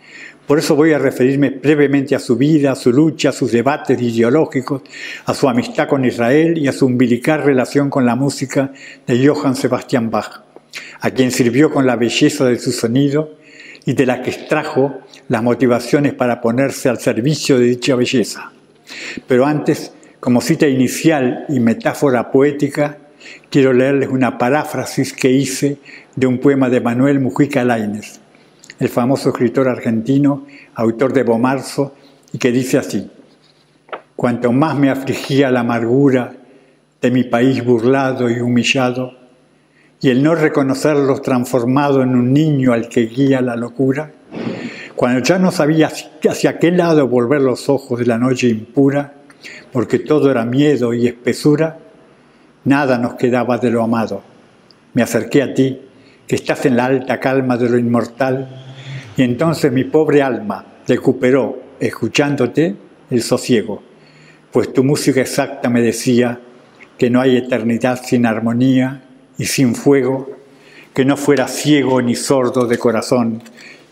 Por 0.47 0.59
eso 0.59 0.77
voy 0.77 0.93
a 0.93 0.99
referirme 0.99 1.51
brevemente 1.51 2.15
a 2.15 2.21
su 2.21 2.37
vida, 2.37 2.73
a 2.73 2.77
su 2.77 2.93
lucha, 2.93 3.31
a 3.31 3.33
sus 3.33 3.51
debates 3.51 4.01
ideológicos, 4.01 4.83
a 5.25 5.35
su 5.35 5.49
amistad 5.49 5.89
con 5.89 6.05
Israel 6.05 6.57
y 6.57 6.69
a 6.69 6.73
su 6.73 6.87
umbilical 6.87 7.43
relación 7.43 7.91
con 7.91 8.07
la 8.07 8.15
música 8.15 8.73
de 9.07 9.27
Johann 9.27 9.57
Sebastian 9.57 10.09
Bach, 10.09 10.43
a 11.01 11.11
quien 11.11 11.33
sirvió 11.33 11.71
con 11.71 11.85
la 11.85 11.97
belleza 11.97 12.45
de 12.47 12.59
su 12.59 12.71
sonido 12.71 13.35
y 13.85 13.95
de 13.95 14.07
la 14.07 14.23
que 14.23 14.31
extrajo 14.31 15.01
las 15.29 15.43
motivaciones 15.43 16.15
para 16.15 16.41
ponerse 16.41 16.89
al 16.89 17.01
servicio 17.01 17.59
de 17.59 17.67
dicha 17.67 17.97
belleza. 17.97 18.53
Pero 19.27 19.45
antes, 19.45 19.93
como 20.21 20.41
cita 20.41 20.69
inicial 20.69 21.45
y 21.49 21.59
metáfora 21.59 22.31
poética, 22.31 22.99
quiero 23.51 23.73
leerles 23.73 24.09
una 24.09 24.39
paráfrasis 24.39 25.13
que 25.13 25.31
hice 25.31 25.79
de 26.15 26.27
un 26.27 26.39
poema 26.39 26.69
de 26.69 26.81
Manuel 26.81 27.21
Mujica 27.21 27.65
Lainez 27.65 28.21
el 28.79 28.89
famoso 28.89 29.31
escritor 29.31 29.69
argentino, 29.69 30.47
autor 30.75 31.13
de 31.13 31.23
Bomarzo, 31.23 31.95
y 32.33 32.39
que 32.39 32.53
dice 32.53 32.79
así, 32.79 33.11
cuanto 34.15 34.53
más 34.53 34.77
me 34.77 34.91
afligía 34.91 35.51
la 35.51 35.61
amargura 35.61 36.35
de 37.01 37.11
mi 37.11 37.25
país 37.25 37.65
burlado 37.65 38.31
y 38.31 38.41
humillado, 38.41 39.13
y 40.01 40.11
el 40.11 40.23
no 40.23 40.35
reconocerlos 40.35 41.23
transformado 41.23 42.03
en 42.03 42.11
un 42.11 42.33
niño 42.33 42.73
al 42.73 42.89
que 42.89 43.07
guía 43.07 43.41
la 43.41 43.57
locura, 43.57 44.13
cuando 44.95 45.21
ya 45.21 45.39
no 45.39 45.51
sabía 45.51 45.91
hacia 46.29 46.59
qué 46.59 46.71
lado 46.71 47.07
volver 47.09 47.41
los 47.41 47.69
ojos 47.69 47.99
de 47.99 48.07
la 48.07 48.19
noche 48.19 48.49
impura, 48.49 49.15
porque 49.73 49.99
todo 49.99 50.31
era 50.31 50.45
miedo 50.45 50.93
y 50.93 51.07
espesura, 51.07 51.79
nada 52.67 52.99
nos 52.99 53.15
quedaba 53.15 53.57
de 53.57 53.71
lo 53.71 53.83
amado. 53.83 54.23
Me 54.93 55.03
acerqué 55.03 55.43
a 55.43 55.55
ti, 55.55 55.81
que 56.27 56.37
estás 56.37 56.67
en 56.67 56.77
la 56.77 56.85
alta 56.85 57.19
calma 57.19 57.57
de 57.57 57.71
lo 57.71 57.79
inmortal, 57.79 58.65
y 59.17 59.23
entonces 59.23 59.73
mi 59.73 59.85
pobre 59.85 60.23
alma 60.23 60.67
recuperó, 60.87 61.63
escuchándote, 61.81 62.77
el 63.11 63.23
sosiego, 63.23 63.83
pues 64.51 64.73
tu 64.73 64.83
música 64.83 65.21
exacta 65.21 65.69
me 65.69 65.81
decía 65.81 66.41
que 66.99 67.09
no 67.09 67.21
hay 67.21 67.37
eternidad 67.37 68.01
sin 68.03 68.27
armonía 68.27 69.05
y 69.39 69.45
sin 69.45 69.75
fuego, 69.75 70.31
que 70.93 71.05
no 71.05 71.17
fuera 71.17 71.47
ciego 71.47 72.01
ni 72.03 72.15
sordo 72.15 72.67
de 72.67 72.79
corazón 72.79 73.43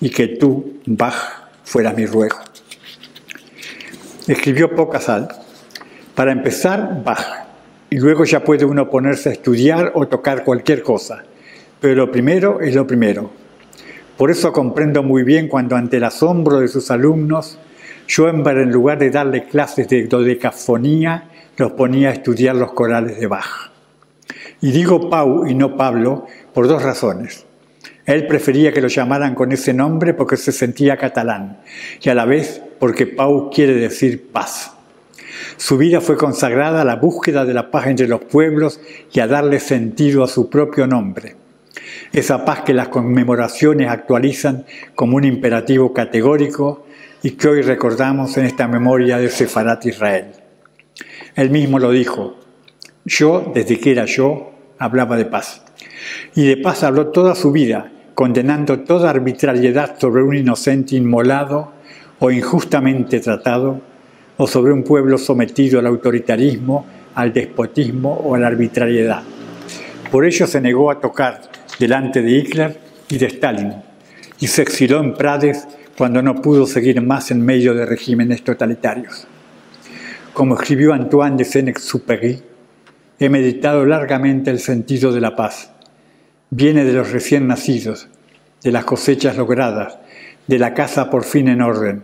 y 0.01 0.11
que 0.11 0.27
tú, 0.27 0.81
Bach, 0.87 1.15
fueras 1.65 1.97
mi 1.97 2.07
ruego. 2.07 2.39
Escribió 4.27 4.75
Pocasal. 4.75 5.29
Para 6.15 6.33
empezar, 6.33 7.03
Bach, 7.05 7.44
y 7.95 7.99
luego 7.99 8.25
ya 8.25 8.43
puede 8.43 8.65
uno 8.65 8.91
ponerse 8.91 9.29
a 9.29 9.33
estudiar 9.33 9.93
o 9.95 10.09
tocar 10.09 10.43
cualquier 10.43 10.83
cosa, 10.83 11.23
pero 11.79 11.95
lo 11.95 12.11
primero 12.11 12.61
es 12.61 12.75
lo 12.75 12.85
primero, 12.85 13.31
por 14.17 14.33
eso 14.33 14.53
comprendo 14.53 15.05
muy 15.05 15.23
bien 15.23 15.47
cuando 15.47 15.77
ante 15.77 15.99
el 15.99 16.03
asombro 16.03 16.59
de 16.59 16.67
sus 16.67 16.91
alumnos, 16.91 17.57
Schoenberg 18.09 18.63
en 18.63 18.73
lugar 18.73 18.99
de 18.99 19.11
darle 19.11 19.45
clases 19.45 19.87
de 19.87 20.09
dodecafonía, 20.09 21.31
los 21.57 21.71
ponía 21.75 22.09
a 22.09 22.15
estudiar 22.15 22.57
los 22.57 22.73
corales 22.73 23.21
de 23.21 23.29
Bach. 23.29 23.71
Y 24.61 24.73
digo 24.73 25.09
Pau 25.09 25.47
y 25.47 25.55
no 25.55 25.77
Pablo 25.77 26.27
por 26.53 26.67
dos 26.67 26.83
razones. 26.83 27.47
Él 28.07 28.27
prefería 28.27 28.73
que 28.73 28.81
lo 28.81 28.89
llamaran 28.89 29.37
con 29.37 29.53
ese 29.53 29.73
nombre 29.73 30.15
porque 30.15 30.37
se 30.37 30.51
sentía 30.51 30.97
catalán 30.97 31.61
y 32.03 32.09
a 32.09 32.15
la 32.17 32.25
vez 32.25 32.61
porque 32.81 33.07
Pau 33.07 33.51
quiere 33.53 33.75
decir 33.75 34.33
paz. 34.33 34.73
Su 35.57 35.77
vida 35.77 36.01
fue 36.01 36.17
consagrada 36.17 36.83
a 36.83 36.85
la 36.85 36.97
búsqueda 36.97 37.45
de 37.45 37.55
la 37.55 37.71
paz 37.71 37.87
entre 37.87 38.09
los 38.09 38.25
pueblos 38.25 38.81
y 39.13 39.21
a 39.21 39.27
darle 39.27 39.61
sentido 39.61 40.25
a 40.25 40.29
su 40.29 40.49
propio 40.51 40.87
nombre 40.87 41.37
esa 42.13 42.45
paz 42.45 42.61
que 42.61 42.75
las 42.75 42.89
conmemoraciones 42.89 43.89
actualizan 43.89 44.65
como 44.95 45.17
un 45.17 45.25
imperativo 45.25 45.93
categórico 45.93 46.87
y 47.23 47.33
que 47.33 47.49
hoy 47.49 47.63
recordamos 47.63 48.37
en 48.37 48.45
esta 48.45 48.69
memoria 48.69 49.19
de 49.19 49.29
Sefarat 49.29 49.85
Israel. 49.87 50.27
Él 51.35 51.51
mismo 51.51 51.79
lo 51.79 51.91
dijo, 51.91 52.37
yo, 53.05 53.51
desde 53.53 53.81
que 53.81 53.91
era 53.91 54.05
yo, 54.05 54.53
hablaba 54.79 55.17
de 55.17 55.25
paz. 55.25 55.65
Y 56.35 56.47
de 56.47 56.57
paz 56.57 56.85
habló 56.85 57.09
toda 57.09 57.35
su 57.35 57.51
vida, 57.51 57.91
condenando 58.15 58.81
toda 58.81 59.11
arbitrariedad 59.11 59.99
sobre 59.99 60.23
un 60.23 60.37
inocente 60.37 60.95
inmolado 60.97 61.73
o 62.21 62.31
injustamente 62.31 63.21
tratado, 63.21 63.81
o 64.37 64.47
sobre 64.47 64.73
un 64.73 64.83
pueblo 64.83 65.19
sometido 65.19 65.79
al 65.79 65.87
autoritarismo, 65.87 66.87
al 67.15 67.33
despotismo 67.33 68.13
o 68.13 68.35
a 68.35 68.39
la 68.39 68.49
arbitrariedad. 68.49 69.23
Por 70.11 70.25
ello 70.25 70.47
se 70.47 70.61
negó 70.61 70.91
a 70.91 71.01
tocar 71.01 71.43
delante 71.79 72.23
de 72.23 72.31
Hitler 72.31 72.81
y 73.09 73.19
de 73.19 73.27
Stalin, 73.27 73.75
y 74.41 74.47
se 74.47 74.63
exiló 74.63 75.01
en 75.01 75.15
Prades 75.15 75.67
cuando 75.97 76.23
no 76.23 76.37
pudo 76.37 76.67
seguir 76.67 77.01
más 77.01 77.31
en 77.31 77.45
medio 77.45 77.75
de 77.75 77.87
regímenes 77.87 78.43
totalitarios. 78.43 79.27
Como 80.33 80.55
escribió 80.55 80.93
Antoine 80.93 81.37
de 81.37 81.45
Saint-Exupéry, 81.45 82.43
he 83.21 83.29
meditado 83.29 83.85
largamente 83.85 84.51
el 84.51 84.59
sentido 84.59 85.13
de 85.13 85.21
la 85.21 85.37
paz. 85.37 85.71
Viene 86.51 86.85
de 86.85 86.93
los 86.93 87.13
recién 87.13 87.47
nacidos, 87.47 88.09
de 88.63 88.73
las 88.73 88.85
cosechas 88.85 89.37
logradas, 89.37 89.99
de 90.47 90.59
la 90.59 90.75
casa 90.75 91.11
por 91.11 91.25
fin 91.25 91.49
en 91.49 91.63
orden. 91.63 92.03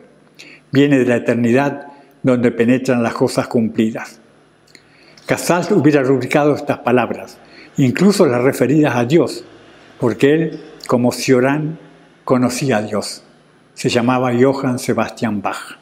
Viene 0.70 0.98
de 0.98 1.06
la 1.06 1.16
eternidad 1.16 1.89
donde 2.22 2.50
penetran 2.50 3.02
las 3.02 3.14
cosas 3.14 3.48
cumplidas. 3.48 4.20
Casals 5.26 5.70
hubiera 5.70 6.02
rubricado 6.02 6.54
estas 6.54 6.78
palabras, 6.78 7.38
incluso 7.76 8.26
las 8.26 8.42
referidas 8.42 8.96
a 8.96 9.04
Dios, 9.04 9.44
porque 9.98 10.34
él, 10.34 10.60
como 10.86 11.12
Cioran, 11.12 11.78
conocía 12.24 12.78
a 12.78 12.82
Dios. 12.82 13.22
Se 13.74 13.88
llamaba 13.88 14.32
Johann 14.38 14.78
Sebastian 14.78 15.40
Bach. 15.40 15.78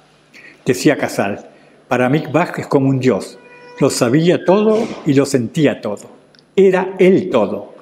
Decía 0.64 0.98
Casal, 0.98 1.48
para 1.88 2.08
mí 2.08 2.24
Bach 2.30 2.58
es 2.58 2.66
como 2.66 2.88
un 2.90 3.00
Dios, 3.00 3.38
lo 3.80 3.90
sabía 3.90 4.44
todo 4.44 4.86
y 5.06 5.14
lo 5.14 5.24
sentía 5.24 5.80
todo. 5.80 6.10
Era 6.54 6.94
él 6.98 7.30
todo. 7.30 7.74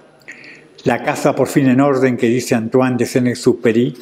La 0.84 1.02
casa 1.02 1.34
por 1.34 1.48
fin 1.48 1.68
en 1.68 1.80
orden 1.80 2.16
que 2.16 2.28
dice 2.28 2.54
Antoine 2.54 2.96
de 2.96 3.06
Saint-Exupéry, 3.06 3.96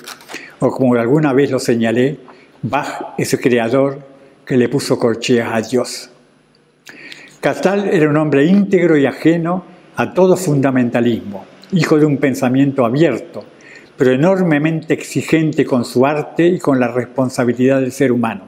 o 0.61 0.71
como 0.71 0.95
alguna 0.97 1.33
vez 1.33 1.51
lo 1.51 1.59
señalé, 1.59 2.19
Bach 2.63 3.15
es 3.17 3.33
el 3.33 3.41
creador 3.41 4.14
que 4.47 4.57
le 4.57 4.69
puso 4.69 4.99
corcheas 4.99 5.51
a 5.53 5.61
Dios. 5.61 6.11
Casal 7.41 7.89
era 7.93 8.09
un 8.09 8.17
hombre 8.17 8.45
íntegro 8.45 8.97
y 8.97 9.07
ajeno 9.07 9.65
a 9.97 10.13
todo 10.13 10.37
fundamentalismo 10.37 11.45
hijo 11.75 11.99
de 11.99 12.07
un 12.07 12.19
pensamiento 12.19 12.85
abierto, 12.85 13.45
pero 13.97 14.13
enormemente 14.13 14.95
exigente 14.95 15.65
con 15.65 15.85
su 15.85 16.07
arte 16.07 16.47
y 16.47 16.59
con 16.59 16.81
la 16.81 16.89
responsabilidad 16.89 17.81
del 17.81 17.93
ser 17.93 18.13
humano. 18.13 18.45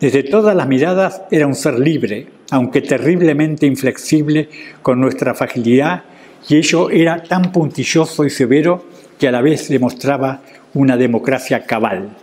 Desde 0.00 0.22
todas 0.22 0.56
las 0.56 0.66
miradas 0.66 1.22
era 1.30 1.46
un 1.46 1.54
ser 1.54 1.78
libre, 1.78 2.26
aunque 2.50 2.80
terriblemente 2.80 3.66
inflexible 3.66 4.48
con 4.82 5.00
nuestra 5.00 5.34
fragilidad, 5.34 6.04
y 6.48 6.56
ello 6.56 6.90
era 6.90 7.22
tan 7.22 7.52
puntilloso 7.52 8.24
y 8.24 8.30
severo 8.30 8.86
que 9.18 9.28
a 9.28 9.32
la 9.32 9.42
vez 9.42 9.68
demostraba 9.68 10.40
una 10.72 10.96
democracia 10.96 11.64
cabal. 11.64 12.16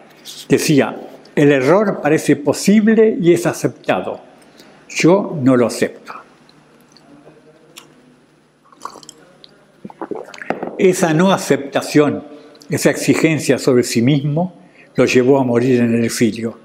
Decía, 0.49 0.95
el 1.37 1.51
error 1.51 1.99
parece 2.01 2.35
posible 2.35 3.15
y 3.21 3.31
es 3.31 3.45
aceptado. 3.45 4.19
Yo 4.89 5.37
no 5.39 5.55
lo 5.55 5.67
acepto. 5.67 6.13
Esa 10.79 11.13
no 11.13 11.31
aceptación, 11.31 12.23
esa 12.71 12.89
exigencia 12.89 13.59
sobre 13.59 13.83
sí 13.83 14.01
mismo, 14.01 14.59
lo 14.95 15.05
llevó 15.05 15.39
a 15.39 15.43
morir 15.43 15.79
en 15.79 15.93
el 15.93 16.05
exilio. 16.05 16.57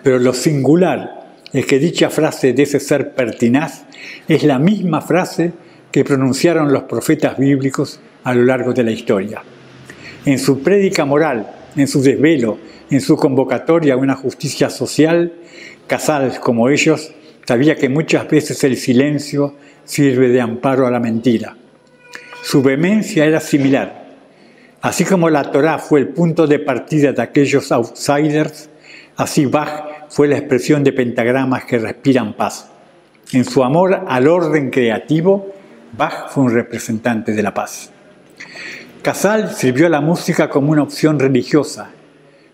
Pero 0.00 0.20
lo 0.20 0.32
singular 0.32 1.34
es 1.52 1.66
que 1.66 1.80
dicha 1.80 2.08
frase 2.08 2.52
de 2.52 2.62
ese 2.62 2.78
ser 2.78 3.16
pertinaz 3.16 3.84
es 4.28 4.44
la 4.44 4.60
misma 4.60 5.00
frase 5.00 5.52
que 5.90 6.04
pronunciaron 6.04 6.72
los 6.72 6.84
profetas 6.84 7.36
bíblicos 7.36 7.98
a 8.22 8.32
lo 8.32 8.44
largo 8.44 8.72
de 8.72 8.84
la 8.84 8.92
historia. 8.92 9.42
En 10.24 10.38
su 10.38 10.62
prédica 10.62 11.04
moral, 11.04 11.50
en 11.74 11.88
su 11.88 12.00
desvelo, 12.00 12.58
en 12.90 13.00
su 13.00 13.16
convocatoria 13.16 13.94
a 13.94 13.98
una 13.98 14.14
justicia 14.14 14.70
social, 14.70 15.32
Casals, 15.86 16.38
como 16.38 16.68
ellos, 16.68 17.12
sabía 17.46 17.76
que 17.76 17.88
muchas 17.88 18.28
veces 18.28 18.62
el 18.64 18.76
silencio 18.76 19.54
sirve 19.84 20.28
de 20.28 20.40
amparo 20.40 20.86
a 20.86 20.90
la 20.90 21.00
mentira. 21.00 21.56
Su 22.42 22.62
vehemencia 22.62 23.24
era 23.24 23.40
similar. 23.40 24.06
Así 24.80 25.04
como 25.04 25.28
la 25.28 25.50
Torá 25.50 25.78
fue 25.78 26.00
el 26.00 26.08
punto 26.08 26.46
de 26.46 26.58
partida 26.58 27.12
de 27.12 27.22
aquellos 27.22 27.72
outsiders, 27.72 28.70
así 29.16 29.46
Bach 29.46 30.08
fue 30.08 30.28
la 30.28 30.38
expresión 30.38 30.84
de 30.84 30.92
pentagramas 30.92 31.64
que 31.64 31.78
respiran 31.78 32.34
paz. 32.34 32.70
En 33.32 33.44
su 33.44 33.64
amor 33.64 34.04
al 34.06 34.28
orden 34.28 34.70
creativo, 34.70 35.52
Bach 35.96 36.30
fue 36.30 36.44
un 36.44 36.54
representante 36.54 37.32
de 37.32 37.42
la 37.42 37.52
paz. 37.52 37.90
Casal 39.02 39.54
sirvió 39.54 39.86
a 39.86 39.90
la 39.90 40.00
música 40.00 40.48
como 40.48 40.72
una 40.72 40.82
opción 40.82 41.18
religiosa, 41.18 41.90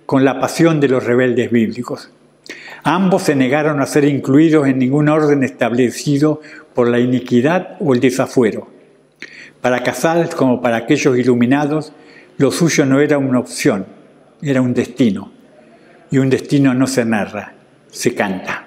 con 0.06 0.24
la 0.24 0.40
pasión 0.40 0.80
de 0.80 0.88
los 0.88 1.04
rebeldes 1.04 1.50
bíblicos. 1.50 2.10
Ambos 2.82 3.22
se 3.22 3.34
negaron 3.34 3.80
a 3.80 3.86
ser 3.86 4.04
incluidos 4.04 4.66
en 4.68 4.78
ningún 4.78 5.08
orden 5.08 5.42
establecido 5.42 6.40
por 6.74 6.88
la 6.88 6.98
iniquidad 6.98 7.76
o 7.80 7.94
el 7.94 8.00
desafuero. 8.00 8.68
Para 9.62 9.82
Casals 9.82 10.34
como 10.34 10.60
para 10.60 10.76
aquellos 10.76 11.16
iluminados, 11.16 11.92
lo 12.36 12.50
suyo 12.50 12.84
no 12.84 13.00
era 13.00 13.16
una 13.16 13.38
opción, 13.38 13.86
era 14.42 14.60
un 14.60 14.74
destino. 14.74 15.32
Y 16.10 16.18
un 16.18 16.28
destino 16.28 16.74
no 16.74 16.86
se 16.86 17.04
narra, 17.04 17.54
se 17.90 18.14
canta. 18.14 18.66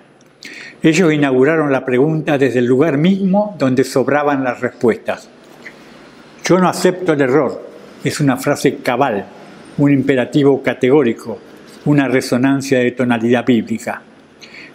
Ellos 0.82 1.14
inauguraron 1.14 1.72
la 1.72 1.86
pregunta 1.86 2.38
desde 2.38 2.60
el 2.60 2.66
lugar 2.66 2.98
mismo 2.98 3.56
donde 3.60 3.84
sobraban 3.84 4.44
las 4.44 4.62
respuestas. 4.62 5.30
Yo 6.44 6.58
no 6.60 6.70
acepto 6.70 7.14
el 7.14 7.22
error, 7.22 7.68
es 8.04 8.20
una 8.20 8.38
frase 8.38 8.78
cabal, 8.78 9.28
un 9.78 9.92
imperativo 9.92 10.62
categórico, 10.64 11.40
una 11.86 12.08
resonancia 12.08 12.80
de 12.80 12.92
tonalidad 12.92 13.46
bíblica. 13.46 14.02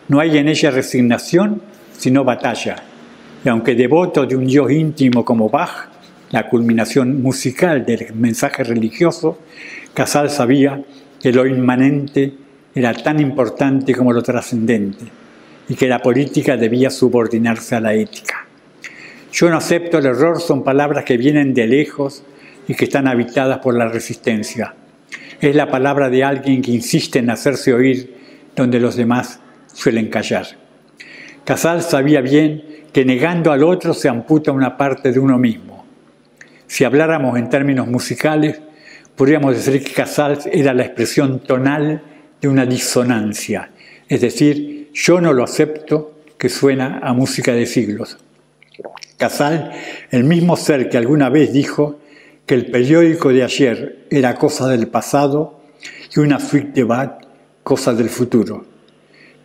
No 0.09 0.21
hay 0.21 0.38
en 0.38 0.49
ella 0.49 0.71
resignación, 0.71 1.62
sino 1.97 2.25
batalla. 2.25 2.76
Y 3.44 3.49
aunque 3.49 3.75
devoto 3.75 4.25
de 4.26 4.37
un 4.37 4.47
Dios 4.47 4.71
íntimo 4.71 5.25
como 5.25 5.49
Bach, 5.49 5.88
la 6.30 6.49
culminación 6.49 7.21
musical 7.21 7.85
del 7.85 8.14
mensaje 8.14 8.64
religioso, 8.64 9.38
Casal 9.92 10.30
sabía 10.30 10.82
que 11.21 11.32
lo 11.32 11.47
inmanente 11.47 12.32
era 12.75 12.94
tan 12.94 13.21
importante 13.21 13.94
como 13.94 14.12
lo 14.12 14.23
trascendente 14.23 15.04
y 15.68 15.75
que 15.75 15.88
la 15.88 16.00
política 16.00 16.56
debía 16.56 16.90
subordinarse 16.90 17.75
a 17.75 17.80
la 17.80 17.94
ética. 17.94 18.47
Yo 19.32 19.50
no 19.50 19.56
acepto 19.56 19.99
el 19.99 20.06
error 20.06 20.40
son 20.40 20.62
palabras 20.62 21.04
que 21.04 21.16
vienen 21.16 21.54
de 21.54 21.66
lejos 21.66 22.23
y 22.68 22.75
que 22.75 22.85
están 22.85 23.09
habitadas 23.09 23.59
por 23.59 23.75
la 23.75 23.88
resistencia. 23.88 24.75
Es 25.42 25.56
la 25.56 25.68
palabra 25.72 26.08
de 26.08 26.22
alguien 26.22 26.62
que 26.62 26.70
insiste 26.70 27.18
en 27.18 27.28
hacerse 27.28 27.75
oír 27.75 28.14
donde 28.54 28.78
los 28.78 28.94
demás 28.94 29.40
suelen 29.66 30.08
callar. 30.08 30.46
Casal 31.44 31.82
sabía 31.82 32.20
bien 32.20 32.84
que 32.92 33.04
negando 33.04 33.50
al 33.50 33.64
otro 33.64 33.92
se 33.92 34.08
amputa 34.08 34.52
una 34.52 34.76
parte 34.76 35.11
de 35.11 35.18
uno 35.18 35.38
mismo. 35.38 35.84
Si 36.68 36.85
habláramos 36.85 37.37
en 37.37 37.48
términos 37.48 37.88
musicales, 37.88 38.61
podríamos 39.16 39.57
decir 39.57 39.83
que 39.83 39.92
Casal 39.92 40.38
era 40.52 40.72
la 40.74 40.85
expresión 40.85 41.40
tonal 41.40 42.02
de 42.40 42.46
una 42.46 42.64
disonancia, 42.64 43.70
es 44.09 44.20
decir, 44.20 44.90
yo 44.94 45.20
no 45.20 45.33
lo 45.33 45.42
acepto 45.42 46.20
que 46.38 46.48
suena 46.48 47.00
a 47.02 47.12
música 47.14 47.52
de 47.52 47.66
siglos. 47.66 48.16
Casal, 49.16 49.72
el 50.12 50.22
mismo 50.22 50.57
ser 50.57 50.88
que 50.88 50.98
alguna 50.98 51.31
vez 51.31 51.52
dijo 51.52 51.98
que 52.53 52.57
el 52.57 52.67
periódico 52.67 53.31
de 53.31 53.45
ayer 53.45 54.05
era 54.11 54.35
cosa 54.35 54.69
del 54.69 54.87
pasado 54.88 55.62
y 56.15 56.21
una 56.21 56.38
suite 56.38 56.73
de 56.75 56.85
Bach 56.85 57.12
cosa 57.62 57.95
del 57.95 58.11
futuro. 58.11 58.67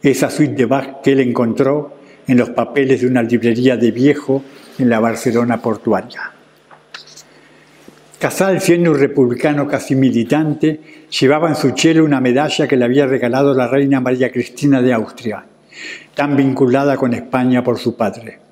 Esa 0.02 0.30
suite 0.30 0.56
de 0.56 0.65
Bach 0.65 1.00
que 1.02 1.13
él 1.13 1.22
encontró 1.22 2.00
en 2.28 2.38
los 2.38 2.50
papeles 2.50 3.00
de 3.00 3.08
una 3.08 3.24
librería 3.24 3.78
de 3.78 3.91
viejo 3.91 4.43
en 4.78 4.89
la 4.89 5.00
Barcelona 5.00 5.62
portuaria. 5.62 6.34
Casal, 8.20 8.60
siendo 8.60 8.91
un 8.91 9.00
republicano 9.00 9.65
casi 9.70 9.96
militante, 9.96 11.08
llevaba 11.10 11.48
en 11.48 11.56
su 11.56 11.72
chelo 11.72 12.04
una 12.04 12.20
medalla 12.20 12.67
que 12.67 12.76
le 12.76 12.84
había 12.84 13.06
regalado 13.06 13.54
la 13.54 13.70
reina 13.70 14.02
María 14.02 14.34
Cristina 14.34 14.82
de 14.82 14.91
Austria, 14.91 15.46
tan 16.13 16.36
vinculada 16.36 16.98
con 16.98 17.13
España 17.13 17.63
por 17.63 17.80
su 17.80 17.96
padre 17.96 18.46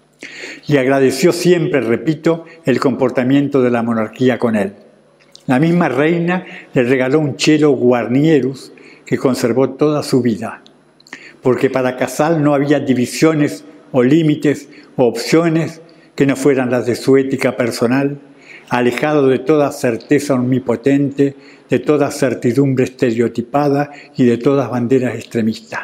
y 0.67 0.77
agradeció 0.77 1.31
siempre, 1.31 1.81
repito, 1.81 2.45
el 2.65 2.79
comportamiento 2.79 3.61
de 3.61 3.71
la 3.71 3.83
monarquía 3.83 4.39
con 4.39 4.55
él. 4.55 4.73
La 5.47 5.59
misma 5.59 5.89
reina 5.89 6.45
le 6.73 6.83
regaló 6.83 7.19
un 7.19 7.35
chelo 7.35 7.71
guarnierus 7.71 8.71
que 9.05 9.17
conservó 9.17 9.71
toda 9.71 10.01
su 10.01 10.21
vida, 10.21 10.63
porque 11.41 11.69
para 11.69 11.97
Casal 11.97 12.43
no 12.43 12.55
había 12.55 12.79
divisiones 12.79 13.63
o 13.91 14.01
límites 14.01 14.69
o 14.95 15.05
opciones 15.05 15.81
que 16.15 16.25
no 16.25 16.35
fueran 16.35 16.71
las 16.71 16.87
de 16.87 16.95
su 16.95 17.17
ética 17.17 17.55
personal, 17.55 18.17
alejado 18.69 19.27
de 19.27 19.39
toda 19.39 19.71
certeza 19.71 20.33
omnipotente, 20.33 21.35
de 21.69 21.79
toda 21.79 22.09
certidumbre 22.09 22.85
estereotipada 22.85 23.91
y 24.15 24.25
de 24.25 24.37
todas 24.37 24.69
banderas 24.71 25.15
extremistas. 25.15 25.81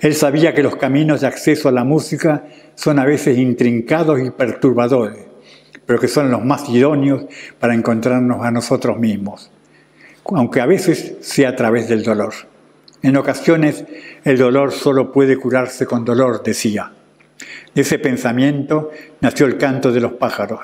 Él 0.00 0.14
sabía 0.14 0.54
que 0.54 0.62
los 0.62 0.76
caminos 0.76 1.20
de 1.20 1.28
acceso 1.28 1.68
a 1.68 1.72
la 1.72 1.84
música 1.84 2.44
son 2.74 2.98
a 2.98 3.04
veces 3.04 3.38
intrincados 3.38 4.20
y 4.20 4.30
perturbadores, 4.30 5.18
pero 5.86 6.00
que 6.00 6.08
son 6.08 6.30
los 6.30 6.44
más 6.44 6.68
idóneos 6.68 7.24
para 7.58 7.74
encontrarnos 7.74 8.44
a 8.44 8.50
nosotros 8.50 8.98
mismos, 8.98 9.50
aunque 10.24 10.60
a 10.60 10.66
veces 10.66 11.16
sea 11.20 11.50
a 11.50 11.56
través 11.56 11.88
del 11.88 12.02
dolor. 12.02 12.34
En 13.02 13.16
ocasiones 13.16 13.84
el 14.24 14.38
dolor 14.38 14.72
solo 14.72 15.12
puede 15.12 15.36
curarse 15.36 15.84
con 15.84 16.04
dolor, 16.04 16.42
decía. 16.42 16.92
De 17.74 17.82
ese 17.82 17.98
pensamiento 17.98 18.90
nació 19.20 19.46
el 19.46 19.58
canto 19.58 19.92
de 19.92 20.00
los 20.00 20.12
pájaros. 20.14 20.60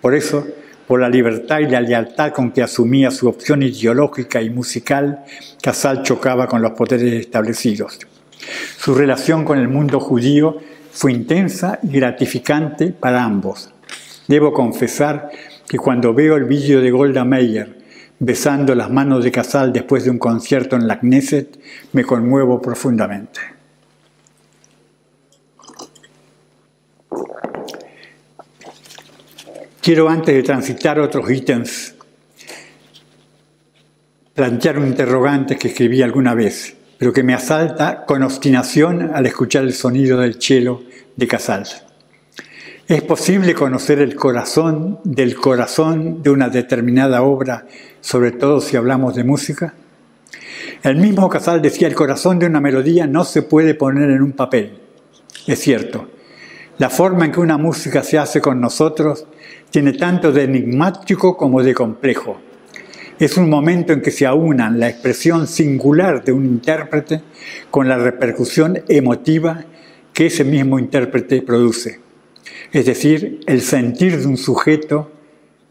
Por 0.00 0.14
eso, 0.14 0.46
por 0.86 1.00
la 1.00 1.08
libertad 1.08 1.60
y 1.60 1.66
la 1.66 1.80
lealtad 1.80 2.32
con 2.32 2.52
que 2.52 2.62
asumía 2.62 3.10
su 3.10 3.28
opción 3.28 3.62
ideológica 3.62 4.40
y 4.40 4.50
musical, 4.50 5.24
Casal 5.62 6.02
chocaba 6.02 6.46
con 6.46 6.62
los 6.62 6.72
poderes 6.72 7.12
establecidos. 7.12 7.98
Su 8.78 8.94
relación 8.94 9.44
con 9.44 9.58
el 9.58 9.68
mundo 9.68 10.00
judío 10.00 10.58
fue 10.94 11.12
intensa 11.12 11.80
y 11.82 11.88
gratificante 11.88 12.92
para 12.92 13.24
ambos. 13.24 13.70
Debo 14.28 14.52
confesar 14.52 15.28
que 15.68 15.76
cuando 15.76 16.14
veo 16.14 16.36
el 16.36 16.44
vídeo 16.44 16.80
de 16.80 16.92
Golda 16.92 17.24
Meir 17.24 17.82
besando 18.20 18.74
las 18.76 18.90
manos 18.90 19.24
de 19.24 19.32
Casal 19.32 19.72
después 19.72 20.04
de 20.04 20.10
un 20.10 20.18
concierto 20.18 20.76
en 20.76 20.86
la 20.86 21.00
Knesset, 21.00 21.58
me 21.92 22.04
conmuevo 22.04 22.62
profundamente. 22.62 23.40
Quiero 29.82 30.08
antes 30.08 30.34
de 30.34 30.42
transitar 30.44 30.98
otros 31.00 31.28
ítems 31.28 31.94
plantear 34.32 34.78
un 34.78 34.86
interrogante 34.86 35.56
que 35.56 35.68
escribí 35.68 36.02
alguna 36.02 36.34
vez 36.34 36.76
pero 37.04 37.12
que 37.12 37.22
me 37.22 37.34
asalta 37.34 38.06
con 38.06 38.22
obstinación 38.22 39.10
al 39.12 39.26
escuchar 39.26 39.64
el 39.64 39.74
sonido 39.74 40.20
del 40.20 40.40
cielo 40.40 40.80
de 41.16 41.28
Casals. 41.28 41.84
¿Es 42.88 43.02
posible 43.02 43.52
conocer 43.52 43.98
el 43.98 44.16
corazón 44.16 45.00
del 45.04 45.36
corazón 45.36 46.22
de 46.22 46.30
una 46.30 46.48
determinada 46.48 47.20
obra, 47.20 47.66
sobre 48.00 48.32
todo 48.32 48.62
si 48.62 48.78
hablamos 48.78 49.14
de 49.14 49.22
música? 49.22 49.74
El 50.82 50.96
mismo 50.96 51.28
Casal 51.28 51.60
decía, 51.60 51.88
el 51.88 51.94
corazón 51.94 52.38
de 52.38 52.46
una 52.46 52.62
melodía 52.62 53.06
no 53.06 53.24
se 53.26 53.42
puede 53.42 53.74
poner 53.74 54.08
en 54.08 54.22
un 54.22 54.32
papel. 54.32 54.78
Es 55.46 55.58
cierto, 55.58 56.08
la 56.78 56.88
forma 56.88 57.26
en 57.26 57.32
que 57.32 57.40
una 57.40 57.58
música 57.58 58.02
se 58.02 58.18
hace 58.18 58.40
con 58.40 58.62
nosotros 58.62 59.26
tiene 59.68 59.92
tanto 59.92 60.32
de 60.32 60.44
enigmático 60.44 61.36
como 61.36 61.62
de 61.62 61.74
complejo. 61.74 62.40
Es 63.18 63.36
un 63.36 63.48
momento 63.48 63.92
en 63.92 64.00
que 64.00 64.10
se 64.10 64.26
aunan 64.26 64.80
la 64.80 64.88
expresión 64.88 65.46
singular 65.46 66.24
de 66.24 66.32
un 66.32 66.44
intérprete 66.44 67.20
con 67.70 67.88
la 67.88 67.96
repercusión 67.96 68.82
emotiva 68.88 69.64
que 70.12 70.26
ese 70.26 70.42
mismo 70.42 70.80
intérprete 70.80 71.42
produce. 71.42 72.00
Es 72.72 72.86
decir, 72.86 73.40
el 73.46 73.60
sentir 73.62 74.18
de 74.18 74.26
un 74.26 74.36
sujeto 74.36 75.12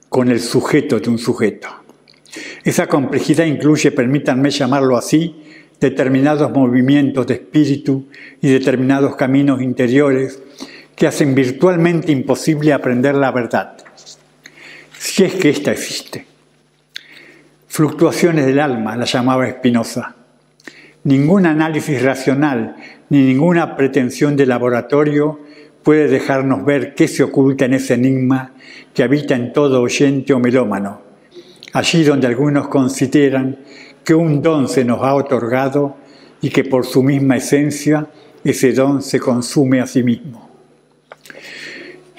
con 0.07 0.29
el 0.29 0.39
sujeto 0.39 0.99
de 0.99 1.09
un 1.09 1.17
sujeto. 1.17 1.67
Esa 2.63 2.87
complejidad 2.87 3.45
incluye, 3.45 3.91
permítanme 3.91 4.49
llamarlo 4.49 4.95
así, 4.95 5.43
determinados 5.81 6.49
movimientos 6.49 7.27
de 7.27 7.33
espíritu 7.33 8.07
y 8.41 8.47
determinados 8.47 9.17
caminos 9.17 9.61
interiores 9.61 10.39
que 10.95 11.07
hacen 11.07 11.35
virtualmente 11.35 12.11
imposible 12.13 12.71
aprender 12.71 13.15
la 13.15 13.31
verdad, 13.31 13.75
si 14.97 15.25
es 15.25 15.33
que 15.33 15.49
ésta 15.49 15.71
existe. 15.71 16.32
Fluctuaciones 17.75 18.45
del 18.45 18.59
alma, 18.59 18.95
la 18.95 19.05
llamaba 19.05 19.49
Spinoza. 19.49 20.13
Ningún 21.05 21.47
análisis 21.47 22.03
racional 22.03 22.75
ni 23.09 23.23
ninguna 23.23 23.75
pretensión 23.75 24.35
de 24.35 24.45
laboratorio 24.45 25.39
puede 25.81 26.07
dejarnos 26.07 26.65
ver 26.65 26.93
qué 26.93 27.07
se 27.07 27.23
oculta 27.23 27.65
en 27.65 27.73
ese 27.73 27.95
enigma 27.95 28.51
que 28.93 29.01
habita 29.01 29.33
en 29.33 29.53
todo 29.53 29.81
oyente 29.81 30.33
o 30.33 30.39
melómano, 30.39 31.01
allí 31.73 32.03
donde 32.03 32.27
algunos 32.27 32.67
consideran 32.67 33.57
que 34.03 34.13
un 34.13 34.43
don 34.43 34.69
se 34.69 34.85
nos 34.85 35.01
ha 35.01 35.15
otorgado 35.15 35.97
y 36.41 36.51
que 36.51 36.63
por 36.63 36.85
su 36.85 37.01
misma 37.01 37.37
esencia 37.37 38.05
ese 38.43 38.71
don 38.73 39.01
se 39.01 39.19
consume 39.19 39.81
a 39.81 39.87
sí 39.87 40.03
mismo. 40.03 40.47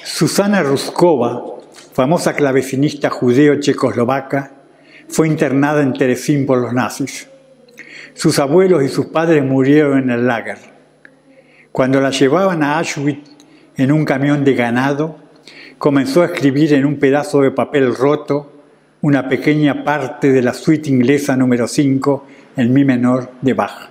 Susana 0.03 0.65
Ruskova, 0.65 1.45
famosa 1.93 2.35
clavecinista 2.35 3.09
judeo-checoslovaca, 3.09 4.64
fue 5.09 5.29
internada 5.29 5.83
en 5.83 5.93
Terezín 5.93 6.47
por 6.47 6.59
los 6.59 6.73
nazis. 6.73 7.29
Sus 8.15 8.39
abuelos 8.39 8.83
y 8.83 8.89
sus 8.89 9.07
padres 9.07 9.45
murieron 9.45 9.99
en 9.99 10.11
el 10.11 10.27
lager. 10.27 10.59
Cuando 11.73 12.01
la 12.01 12.11
llevaban 12.11 12.63
a 12.63 12.79
Auschwitz 12.79 13.31
en 13.77 13.91
un 13.91 14.05
camión 14.05 14.45
de 14.45 14.55
ganado, 14.55 15.17
comenzó 15.79 16.23
a 16.23 16.27
escribir 16.27 16.73
en 16.75 16.85
un 16.85 16.99
pedazo 16.99 17.41
de 17.41 17.51
papel 17.51 17.95
roto 17.95 18.53
una 19.01 19.29
pequeña 19.29 19.85
parte 19.85 20.33
de 20.33 20.41
la 20.41 20.55
suite 20.55 20.89
inglesa 20.89 21.37
número 21.37 21.67
5 21.67 22.27
en 22.57 22.73
mi 22.73 22.85
menor 22.85 23.33
de 23.43 23.53
Bach. 23.53 23.91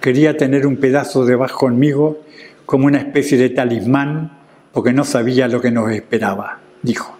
Quería 0.00 0.36
tener 0.36 0.66
un 0.66 0.78
pedazo 0.78 1.24
de 1.24 1.36
Bach 1.36 1.52
conmigo 1.52 2.24
como 2.64 2.86
una 2.86 2.98
especie 2.98 3.38
de 3.38 3.50
talismán 3.50 4.38
porque 4.72 4.92
no 4.92 5.04
sabía 5.04 5.48
lo 5.48 5.60
que 5.60 5.70
nos 5.70 5.92
esperaba, 5.92 6.60
dijo. 6.82 7.16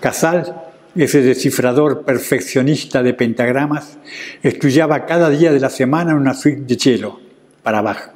Casal, 0.00 0.69
ese 0.96 1.22
descifrador 1.22 2.04
perfeccionista 2.04 3.02
de 3.02 3.14
pentagramas, 3.14 3.98
estudiaba 4.42 5.06
cada 5.06 5.30
día 5.30 5.52
de 5.52 5.60
la 5.60 5.70
semana 5.70 6.14
una 6.14 6.34
suite 6.34 6.62
de 6.62 6.78
cello 6.78 7.20
para 7.62 7.82
Bach. 7.82 8.10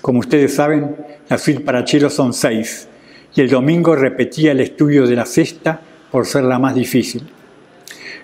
Como 0.00 0.20
ustedes 0.20 0.54
saben, 0.54 0.96
las 1.28 1.42
suite 1.42 1.60
para 1.60 1.86
cello 1.86 2.08
son 2.08 2.32
seis, 2.32 2.88
y 3.34 3.40
el 3.40 3.50
domingo 3.50 3.94
repetía 3.96 4.52
el 4.52 4.60
estudio 4.60 5.06
de 5.06 5.16
la 5.16 5.26
sexta 5.26 5.80
por 6.10 6.26
ser 6.26 6.44
la 6.44 6.58
más 6.58 6.74
difícil. 6.74 7.28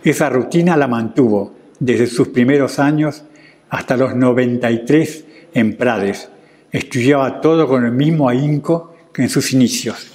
Esa 0.05 0.31
rutina 0.31 0.77
la 0.77 0.87
mantuvo 0.87 1.55
desde 1.79 2.07
sus 2.07 2.29
primeros 2.29 2.79
años 2.79 3.25
hasta 3.69 3.97
los 3.97 4.15
93 4.15 5.25
en 5.55 5.77
Prades. 5.77 6.29
Estudiaba 6.73 7.41
todo 7.41 7.67
con 7.67 7.85
el 7.85 7.93
mismo 7.93 8.29
ahínco 8.29 8.95
que 9.13 9.23
en 9.23 9.29
sus 9.29 9.53
inicios. 9.53 10.07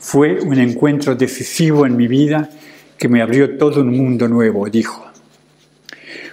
Fue 0.00 0.40
un 0.40 0.58
encuentro 0.58 1.14
decisivo 1.14 1.86
en 1.86 1.96
mi 1.96 2.08
vida 2.08 2.50
que 2.98 3.08
me 3.08 3.22
abrió 3.22 3.56
todo 3.56 3.80
un 3.80 3.96
mundo 3.96 4.28
nuevo, 4.28 4.68
dijo. 4.68 5.04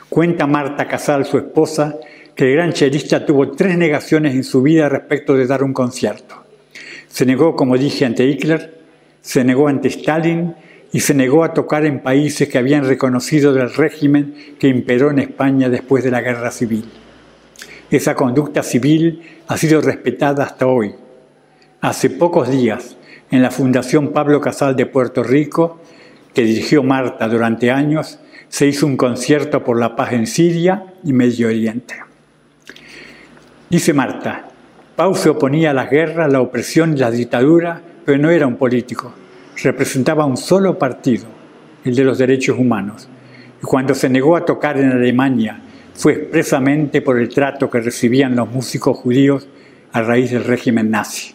Cuenta 0.09 0.47
Marta 0.47 0.87
Casal, 0.87 1.25
su 1.25 1.37
esposa, 1.37 1.97
que 2.35 2.45
el 2.45 2.53
gran 2.55 2.73
chelista 2.73 3.25
tuvo 3.25 3.51
tres 3.51 3.77
negaciones 3.77 4.35
en 4.35 4.43
su 4.43 4.61
vida 4.61 4.89
respecto 4.89 5.35
de 5.35 5.47
dar 5.47 5.63
un 5.63 5.73
concierto. 5.73 6.43
Se 7.07 7.25
negó, 7.25 7.55
como 7.55 7.77
dije, 7.77 8.05
ante 8.05 8.25
Hitler, 8.25 8.79
se 9.21 9.43
negó 9.43 9.67
ante 9.67 9.89
Stalin 9.89 10.55
y 10.91 10.99
se 10.99 11.13
negó 11.13 11.43
a 11.43 11.53
tocar 11.53 11.85
en 11.85 12.01
países 12.01 12.49
que 12.49 12.57
habían 12.57 12.85
reconocido 12.85 13.55
el 13.55 13.73
régimen 13.73 14.55
que 14.59 14.67
imperó 14.67 15.11
en 15.11 15.19
España 15.19 15.69
después 15.69 16.03
de 16.03 16.11
la 16.11 16.21
guerra 16.21 16.51
civil. 16.51 16.85
Esa 17.89 18.15
conducta 18.15 18.63
civil 18.63 19.21
ha 19.47 19.57
sido 19.57 19.81
respetada 19.81 20.43
hasta 20.43 20.67
hoy. 20.67 20.95
Hace 21.81 22.09
pocos 22.09 22.49
días, 22.49 22.95
en 23.29 23.41
la 23.41 23.51
Fundación 23.51 24.13
Pablo 24.13 24.39
Casal 24.39 24.75
de 24.75 24.85
Puerto 24.85 25.23
Rico, 25.23 25.80
que 26.33 26.43
dirigió 26.43 26.83
Marta 26.83 27.27
durante 27.27 27.71
años, 27.71 28.19
se 28.49 28.67
hizo 28.67 28.85
un 28.85 28.97
concierto 28.97 29.63
por 29.63 29.79
la 29.79 29.95
paz 29.95 30.13
en 30.13 30.27
Siria 30.27 30.85
y 31.03 31.13
Medio 31.13 31.47
Oriente. 31.47 31.95
Dice 33.69 33.93
Marta, 33.93 34.47
Pau 34.95 35.15
se 35.15 35.29
oponía 35.29 35.71
a 35.71 35.73
las 35.73 35.89
guerras, 35.89 36.31
la 36.31 36.41
opresión 36.41 36.93
y 36.93 36.99
la 36.99 37.11
dictadura, 37.11 37.81
pero 38.05 38.17
no 38.17 38.29
era 38.29 38.47
un 38.47 38.57
político 38.57 39.13
representaba 39.63 40.25
un 40.25 40.37
solo 40.37 40.77
partido, 40.77 41.25
el 41.83 41.95
de 41.95 42.03
los 42.03 42.17
derechos 42.17 42.57
humanos. 42.57 43.07
Y 43.61 43.65
cuando 43.65 43.93
se 43.93 44.09
negó 44.09 44.35
a 44.35 44.45
tocar 44.45 44.77
en 44.77 44.91
Alemania 44.91 45.61
fue 45.93 46.13
expresamente 46.13 47.01
por 47.01 47.19
el 47.19 47.29
trato 47.29 47.69
que 47.69 47.79
recibían 47.79 48.35
los 48.35 48.49
músicos 48.49 48.97
judíos 48.97 49.47
a 49.91 50.01
raíz 50.01 50.31
del 50.31 50.43
régimen 50.43 50.89
nazi. 50.89 51.33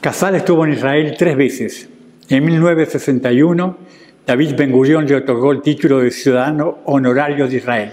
Casal 0.00 0.36
estuvo 0.36 0.64
en 0.64 0.72
Israel 0.72 1.14
tres 1.18 1.36
veces. 1.36 1.88
En 2.28 2.44
1961, 2.44 3.78
David 4.26 4.56
Ben 4.56 4.72
Gurion 4.72 5.06
le 5.06 5.14
otorgó 5.14 5.52
el 5.52 5.62
título 5.62 6.00
de 6.00 6.10
ciudadano 6.10 6.78
honorario 6.86 7.46
de 7.46 7.58
Israel. 7.58 7.92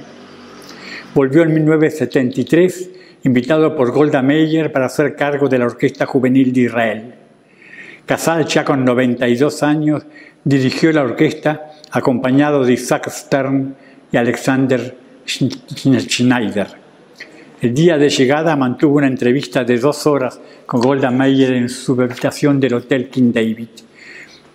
Volvió 1.13 1.43
en 1.43 1.53
1973, 1.53 2.89
invitado 3.25 3.75
por 3.75 3.91
Golda 3.91 4.23
Meir 4.23 4.71
para 4.71 4.87
hacer 4.87 5.15
cargo 5.15 5.47
de 5.47 5.59
la 5.59 5.65
Orquesta 5.65 6.07
Juvenil 6.07 6.51
de 6.51 6.61
Israel. 6.61 7.13
Casal, 8.07 8.47
ya 8.47 8.65
con 8.65 8.83
92 8.83 9.61
años, 9.61 10.03
dirigió 10.43 10.91
la 10.91 11.03
orquesta 11.03 11.71
acompañado 11.91 12.65
de 12.65 12.73
Isaac 12.73 13.09
Stern 13.11 13.75
y 14.11 14.17
Alexander 14.17 14.97
Schneider. 15.27 16.67
El 17.61 17.71
día 17.75 17.99
de 17.99 18.09
llegada 18.09 18.55
mantuvo 18.55 18.97
una 18.97 19.07
entrevista 19.07 19.63
de 19.63 19.77
dos 19.77 20.07
horas 20.07 20.41
con 20.65 20.81
Golda 20.81 21.11
Meir 21.11 21.53
en 21.53 21.69
su 21.69 21.93
habitación 22.01 22.59
del 22.59 22.73
Hotel 22.73 23.09
King 23.09 23.31
David. 23.31 23.69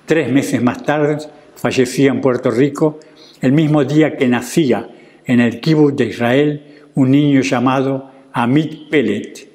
Tres 0.09 0.33
meses 0.33 0.63
más 0.63 0.85
tarde 0.85 1.19
fallecía 1.55 2.11
en 2.13 2.23
Puerto 2.23 2.51
Rico, 2.51 2.99
el 3.43 3.53
mismo 3.53 3.85
día 3.85 4.17
que 4.17 4.27
nacía 4.27 4.89
en 5.27 5.39
el 5.39 5.61
kibbutz 5.61 5.97
de 5.97 6.07
Israel 6.07 6.63
un 6.95 7.11
niño 7.11 7.43
llamado 7.43 8.11
Amit 8.33 8.89
Pellet, 8.89 9.47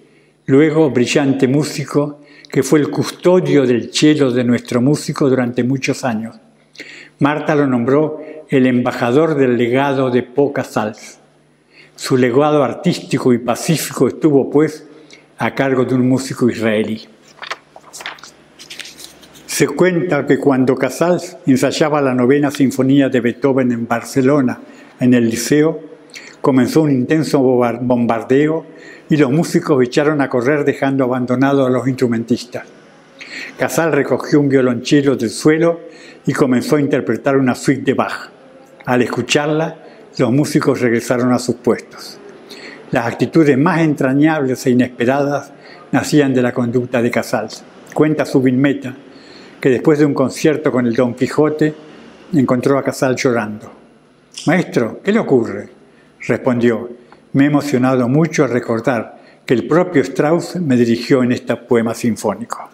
luego 0.46 0.92
brillante 0.92 1.48
músico 1.48 2.22
que 2.52 2.62
fue 2.62 2.78
el 2.78 2.92
custodio 2.92 3.66
del 3.66 3.92
cielo 3.92 4.30
de 4.30 4.44
nuestro 4.44 4.80
músico 4.80 5.28
durante 5.28 5.64
muchos 5.64 6.04
años. 6.04 6.36
Marta 7.18 7.56
lo 7.56 7.66
nombró 7.66 8.22
el 8.48 8.68
embajador 8.68 9.34
del 9.34 9.58
legado 9.58 10.12
de 10.12 10.22
Poca 10.22 10.64
Sals. 10.64 11.18
Su 11.96 12.16
legado 12.16 12.64
artístico 12.64 13.34
y 13.34 13.40
pacífico 13.40 14.08
estuvo, 14.08 14.52
pues, 14.52 14.88
a 15.40 15.56
cargo 15.56 15.84
de 15.84 15.96
un 15.96 16.08
músico 16.08 16.48
israelí. 16.48 17.08
Se 19.54 19.68
cuenta 19.68 20.26
que 20.26 20.40
cuando 20.40 20.76
Casals 20.76 21.38
ensayaba 21.46 22.02
la 22.02 22.16
novena 22.16 22.50
sinfonía 22.50 23.08
de 23.08 23.22
Beethoven 23.22 23.72
en 23.72 23.88
Barcelona, 23.88 24.60
en 25.00 25.14
el 25.14 25.30
Liceo, 25.30 25.80
comenzó 26.42 26.82
un 26.82 26.90
intenso 26.90 27.40
bombardeo 27.40 28.66
y 29.12 29.16
los 29.16 29.30
músicos 29.30 29.84
echaron 29.84 30.22
a 30.22 30.28
correr 30.28 30.66
dejando 30.66 31.04
abandonados 31.04 31.68
a 31.68 31.70
los 31.70 31.88
instrumentistas. 31.88 32.64
Casal 33.56 33.92
recogió 33.92 34.40
un 34.40 34.50
violonchelo 34.50 35.16
del 35.16 35.30
suelo 35.30 35.82
y 36.26 36.34
comenzó 36.34 36.78
a 36.78 36.82
interpretar 36.82 37.38
una 37.38 37.54
suite 37.54 37.84
de 37.84 37.94
Bach. 37.94 38.32
Al 38.88 39.04
escucharla, 39.04 39.78
los 40.18 40.32
músicos 40.32 40.82
regresaron 40.82 41.32
a 41.32 41.38
sus 41.38 41.58
puestos. 41.58 42.18
Las 42.90 43.06
actitudes 43.06 43.56
más 43.56 43.82
entrañables 43.82 44.66
e 44.66 44.72
inesperadas 44.72 45.52
nacían 45.92 46.34
de 46.34 46.42
la 46.42 46.54
conducta 46.54 47.04
de 47.04 47.12
Casals. 47.12 47.64
Cuenta 47.94 48.26
Subin 48.26 48.60
Meta 48.60 48.96
que 49.64 49.70
después 49.70 49.98
de 49.98 50.06
un 50.06 50.14
concierto 50.14 50.74
con 50.74 50.86
el 50.86 50.94
Don 50.94 51.14
Quijote 51.14 51.74
encontró 52.34 52.78
a 52.78 52.84
Casal 52.84 53.16
llorando. 53.16 53.72
Maestro, 54.46 55.00
¿qué 55.02 55.14
le 55.14 55.20
ocurre? 55.20 55.70
Respondió, 56.20 56.90
me 57.32 57.46
he 57.46 57.48
emocionado 57.48 58.10
mucho 58.10 58.44
al 58.44 58.50
recordar 58.50 59.22
que 59.46 59.54
el 59.54 59.66
propio 59.66 60.02
Strauss 60.02 60.58
me 60.58 60.76
dirigió 60.76 61.24
en 61.24 61.32
este 61.32 61.56
poema 61.56 61.94
sinfónico. 61.94 62.70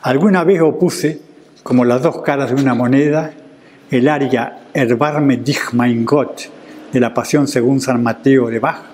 Alguna 0.00 0.42
vez 0.42 0.62
opuse, 0.62 1.20
como 1.62 1.84
las 1.84 2.00
dos 2.00 2.22
caras 2.22 2.48
de 2.48 2.62
una 2.62 2.72
moneda, 2.72 3.34
el 3.90 4.08
aria 4.08 4.60
Erbarme 4.72 5.36
dich 5.36 5.74
mein 5.74 6.06
Gott 6.06 6.48
de 6.90 6.98
la 6.98 7.12
Pasión 7.12 7.46
según 7.46 7.78
San 7.78 8.02
Mateo 8.02 8.48
de 8.48 8.58
Bach, 8.58 8.84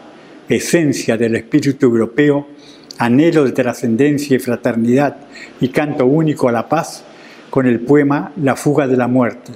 esencia 0.48 1.16
del 1.16 1.36
espíritu 1.36 1.86
europeo, 1.86 2.48
anhelo 2.98 3.44
de 3.44 3.52
trascendencia 3.52 4.36
y 4.36 4.40
fraternidad 4.40 5.16
y 5.60 5.68
canto 5.68 6.06
único 6.06 6.48
a 6.48 6.52
la 6.52 6.68
paz, 6.68 7.04
con 7.50 7.66
el 7.66 7.80
poema 7.80 8.32
La 8.42 8.56
fuga 8.56 8.86
de 8.86 8.96
la 8.96 9.08
muerte, 9.08 9.52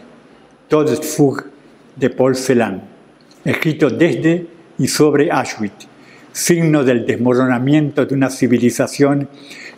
Todesfug 0.68 1.44
de 1.96 2.10
Paul 2.10 2.36
Celan, 2.36 2.82
escrito 3.44 3.90
desde 3.90 4.46
y 4.78 4.88
sobre 4.88 5.30
Auschwitz, 5.30 5.86
signo 6.32 6.84
del 6.84 7.04
desmoronamiento 7.04 8.06
de 8.06 8.14
una 8.14 8.30
civilización 8.30 9.28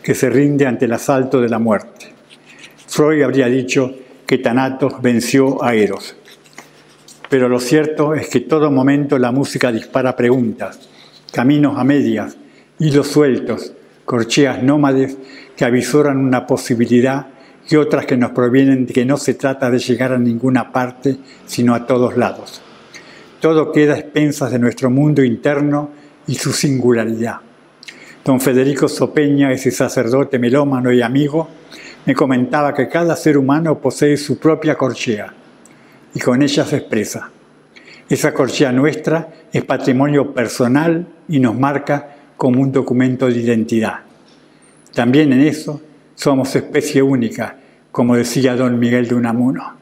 que 0.02 0.14
se 0.14 0.30
rinde 0.30 0.66
ante 0.66 0.84
el 0.84 0.92
asalto 0.92 1.40
de 1.40 1.48
la 1.48 1.58
muerte. 1.58 2.12
Freud 2.86 3.22
habría 3.22 3.46
dicho 3.46 3.92
que 4.26 4.38
Thanatos 4.38 5.02
venció 5.02 5.62
a 5.64 5.74
Eros. 5.74 6.14
Pero 7.28 7.48
lo 7.48 7.58
cierto 7.58 8.14
es 8.14 8.28
que 8.28 8.40
todo 8.40 8.70
momento 8.70 9.18
la 9.18 9.32
música 9.32 9.72
dispara 9.72 10.14
preguntas, 10.14 10.78
caminos 11.32 11.76
a 11.78 11.84
medias, 11.84 12.36
hilos 12.78 13.08
sueltos, 13.08 13.72
corcheas 14.04 14.62
nómades 14.62 15.16
que 15.56 15.64
avisoran 15.64 16.18
una 16.18 16.46
posibilidad 16.46 17.26
y 17.68 17.76
otras 17.76 18.06
que 18.06 18.16
nos 18.16 18.32
provienen 18.32 18.86
de 18.86 18.92
que 18.92 19.04
no 19.04 19.16
se 19.16 19.34
trata 19.34 19.70
de 19.70 19.78
llegar 19.78 20.12
a 20.12 20.18
ninguna 20.18 20.72
parte, 20.72 21.16
sino 21.46 21.74
a 21.74 21.86
todos 21.86 22.16
lados. 22.16 22.60
Todo 23.40 23.72
queda 23.72 23.94
a 23.94 23.98
expensas 23.98 24.50
de 24.50 24.58
nuestro 24.58 24.90
mundo 24.90 25.22
interno 25.22 25.90
y 26.26 26.34
su 26.34 26.52
singularidad. 26.52 27.36
Don 28.24 28.40
Federico 28.40 28.88
Sopeña, 28.88 29.52
ese 29.52 29.70
sacerdote 29.70 30.38
melómano 30.38 30.90
y 30.92 31.02
amigo, 31.02 31.48
me 32.06 32.14
comentaba 32.14 32.74
que 32.74 32.88
cada 32.88 33.16
ser 33.16 33.36
humano 33.36 33.78
posee 33.78 34.16
su 34.16 34.38
propia 34.38 34.76
corchea 34.76 35.32
y 36.14 36.20
con 36.20 36.42
ella 36.42 36.64
se 36.64 36.76
expresa. 36.76 37.30
Esa 38.08 38.32
corchea 38.32 38.72
nuestra 38.72 39.28
es 39.52 39.64
patrimonio 39.64 40.32
personal 40.32 41.06
y 41.28 41.38
nos 41.40 41.58
marca 41.58 42.13
como 42.36 42.60
un 42.60 42.72
documento 42.72 43.26
de 43.26 43.38
identidad. 43.38 44.00
También 44.92 45.32
en 45.32 45.40
eso 45.40 45.80
somos 46.14 46.54
especie 46.54 47.02
única, 47.02 47.56
como 47.90 48.16
decía 48.16 48.56
don 48.56 48.78
Miguel 48.78 49.08
de 49.08 49.14
Unamuno. 49.14 49.74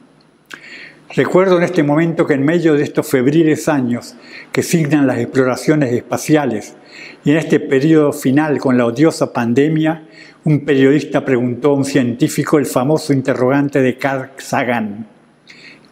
Recuerdo 1.15 1.59
en 1.59 1.65
este 1.65 1.83
momento 1.83 2.27
que 2.27 2.33
en 2.33 2.45
medio 2.45 2.73
de 2.73 2.83
estos 2.83 3.07
febriles 3.07 3.69
años 3.69 4.15
que 4.51 4.63
signan 4.63 5.07
las 5.07 5.19
exploraciones 5.19 5.93
espaciales 5.93 6.75
y 7.23 7.33
en 7.33 7.37
este 7.37 7.61
periodo 7.61 8.15
final 8.15 8.59
con 8.59 8.79
la 8.79 8.87
odiosa 8.87 9.31
pandemia, 9.31 10.05
un 10.45 10.65
periodista 10.65 11.23
preguntó 11.23 11.73
a 11.73 11.75
un 11.75 11.85
científico 11.85 12.59
el 12.59 12.65
famoso 12.65 13.13
interrogante 13.13 13.83
de 13.83 13.99
Carl 13.99 14.31
Sagan. 14.39 15.07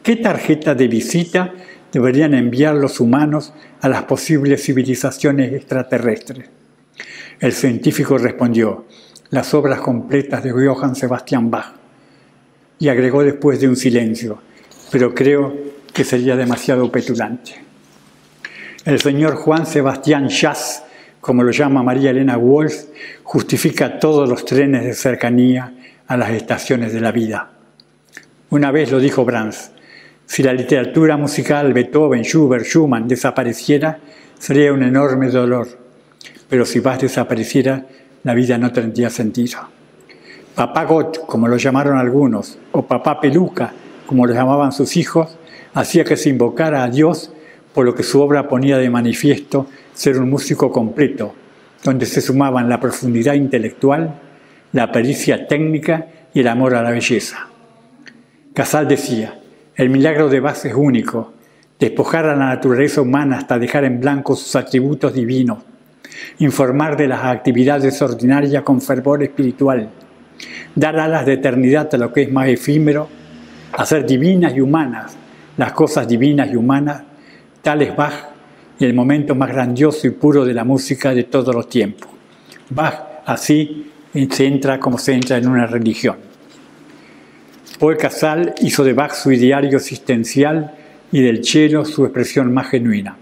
¿Qué 0.03 0.17
tarjeta 0.17 0.75
de 0.75 0.89
visita 0.89 1.53
deberían 1.93 2.33
enviar 2.33 2.75
los 2.75 2.99
humanos 2.99 3.53
a 3.81 3.89
las 3.89 4.05
posibles 4.05 4.63
civilizaciones 4.63 5.53
extraterrestres? 5.53 6.49
El 7.39 7.53
científico 7.53 8.19
respondió, 8.19 8.87
las 9.31 9.55
obras 9.55 9.81
completas 9.81 10.43
de 10.43 10.51
Johann 10.51 10.95
Sebastian 10.95 11.51
Bach. 11.51 11.75
Y 12.79 12.89
agregó 12.89 13.23
después 13.23 13.61
de 13.61 13.69
un 13.69 13.77
silencio, 13.77 14.41
pero 14.91 15.15
creo 15.15 15.55
que 15.93 16.05
sería 16.05 16.37
demasiado 16.37 16.91
petulante. 16.91 17.55
El 18.85 19.01
señor 19.01 19.37
Juan 19.37 19.67
Sebastián 19.67 20.29
Schass, 20.29 20.83
como 21.21 21.43
lo 21.43 21.51
llama 21.51 21.83
María 21.83 22.11
Elena 22.11 22.37
Wolf, 22.37 22.75
justifica 23.23 23.99
todos 23.99 24.29
los 24.29 24.45
trenes 24.45 24.85
de 24.85 24.95
cercanía 24.95 25.75
a 26.07 26.17
las 26.17 26.31
estaciones 26.31 26.93
de 26.93 27.01
la 27.01 27.13
vida. 27.13 27.51
Una 28.49 28.71
vez 28.71 28.91
lo 28.91 28.99
dijo 28.99 29.25
Brahms, 29.25 29.71
si 30.31 30.45
la 30.45 30.53
literatura 30.53 31.17
musical 31.17 31.73
Beethoven, 31.73 32.23
Schubert, 32.23 32.65
Schumann 32.65 33.09
desapareciera, 33.09 33.99
sería 34.39 34.73
un 34.73 34.85
enorme 34.85 35.29
dolor, 35.29 35.67
pero 36.49 36.65
si 36.65 36.79
Bach 36.79 37.01
desapareciera, 37.01 37.85
la 38.23 38.35
vida 38.35 38.57
no 38.57 38.71
tendría 38.71 39.11
sentido. 39.11 39.59
Papá 40.55 40.85
Gott, 40.85 41.27
como 41.27 41.49
lo 41.49 41.57
llamaron 41.57 41.99
algunos, 41.99 42.59
o 42.71 42.87
Papá 42.87 43.21
Peluca, 43.21 43.73
como 44.07 44.25
lo 44.25 44.33
llamaban 44.33 44.71
sus 44.71 44.97
hijos, 44.97 45.37
hacía 45.75 46.05
que 46.05 46.17
se 46.17 46.29
invocara 46.29 46.85
a 46.85 46.89
Dios, 46.89 47.33
por 47.75 47.85
lo 47.85 47.97
que 47.97 48.05
su 48.05 48.23
obra 48.23 48.47
ponía 48.47 48.79
de 48.79 48.89
manifiesto 48.89 49.67
ser 49.95 50.17
un 50.17 50.31
músico 50.31 50.71
completo, 50.71 51.35
donde 51.83 52.07
se 52.07 52.21
sumaban 52.21 52.69
la 52.69 52.79
profundidad 52.79 53.35
intelectual, 53.35 54.21
la 54.71 54.93
pericia 54.93 55.49
técnica 55.49 56.07
y 56.33 56.39
el 56.39 56.47
amor 56.47 56.77
a 56.77 56.85
la 56.85 56.93
belleza. 56.93 57.49
Casal 58.55 58.87
decía, 58.87 59.40
el 59.81 59.89
milagro 59.89 60.29
de 60.29 60.41
base 60.41 60.69
es 60.69 60.75
único, 60.75 61.33
despojar 61.79 62.27
a 62.27 62.37
la 62.37 62.49
naturaleza 62.49 63.01
humana 63.01 63.39
hasta 63.39 63.59
dejar 63.59 63.85
en 63.85 63.99
blanco 63.99 64.37
sus 64.37 64.55
atributos 64.55 65.15
divinos, 65.15 65.61
informar 66.41 66.99
de 66.99 67.09
las 67.09 67.25
actividades 67.25 68.03
ordinarias 68.03 68.63
con 68.63 68.83
fervor 68.83 69.23
espiritual, 69.23 69.89
dar 70.75 70.99
alas 71.01 71.25
de 71.25 71.33
eternidad 71.33 71.89
a 71.95 71.97
lo 71.97 72.13
que 72.13 72.25
es 72.25 72.31
más 72.31 72.49
efímero 72.49 73.09
hacer 73.73 74.05
divinas 74.05 74.55
y 74.55 74.61
humanas 74.61 75.17
las 75.57 75.73
cosas 75.73 76.07
divinas 76.07 76.51
y 76.53 76.57
humanas, 76.57 77.03
tal 77.63 77.81
es 77.81 77.97
Bach 77.97 78.29
y 78.79 78.85
el 78.85 78.93
momento 78.93 79.35
más 79.35 79.49
grandioso 79.49 80.07
y 80.07 80.11
puro 80.11 80.45
de 80.45 80.53
la 80.53 80.65
música 80.65 81.15
de 81.15 81.25
todos 81.25 81.55
los 81.55 81.71
tiempos. 81.71 82.11
Bach 82.69 83.23
así 83.25 83.91
se 84.13 84.45
entra 84.45 84.79
como 84.79 84.99
se 84.99 85.15
entra 85.15 85.39
en 85.39 85.49
una 85.49 85.67
religión. 85.67 86.30
Paul 87.81 87.97
Casal 87.97 88.55
hizo 88.61 88.85
de 88.85 88.93
Bach 88.93 89.15
su 89.15 89.33
ideario 89.33 89.79
existencial 89.79 90.75
y 91.11 91.23
del 91.23 91.43
cielo 91.43 91.87
su 91.87 92.05
expresión 92.05 92.53
más 92.53 92.69
genuina. 92.69 93.17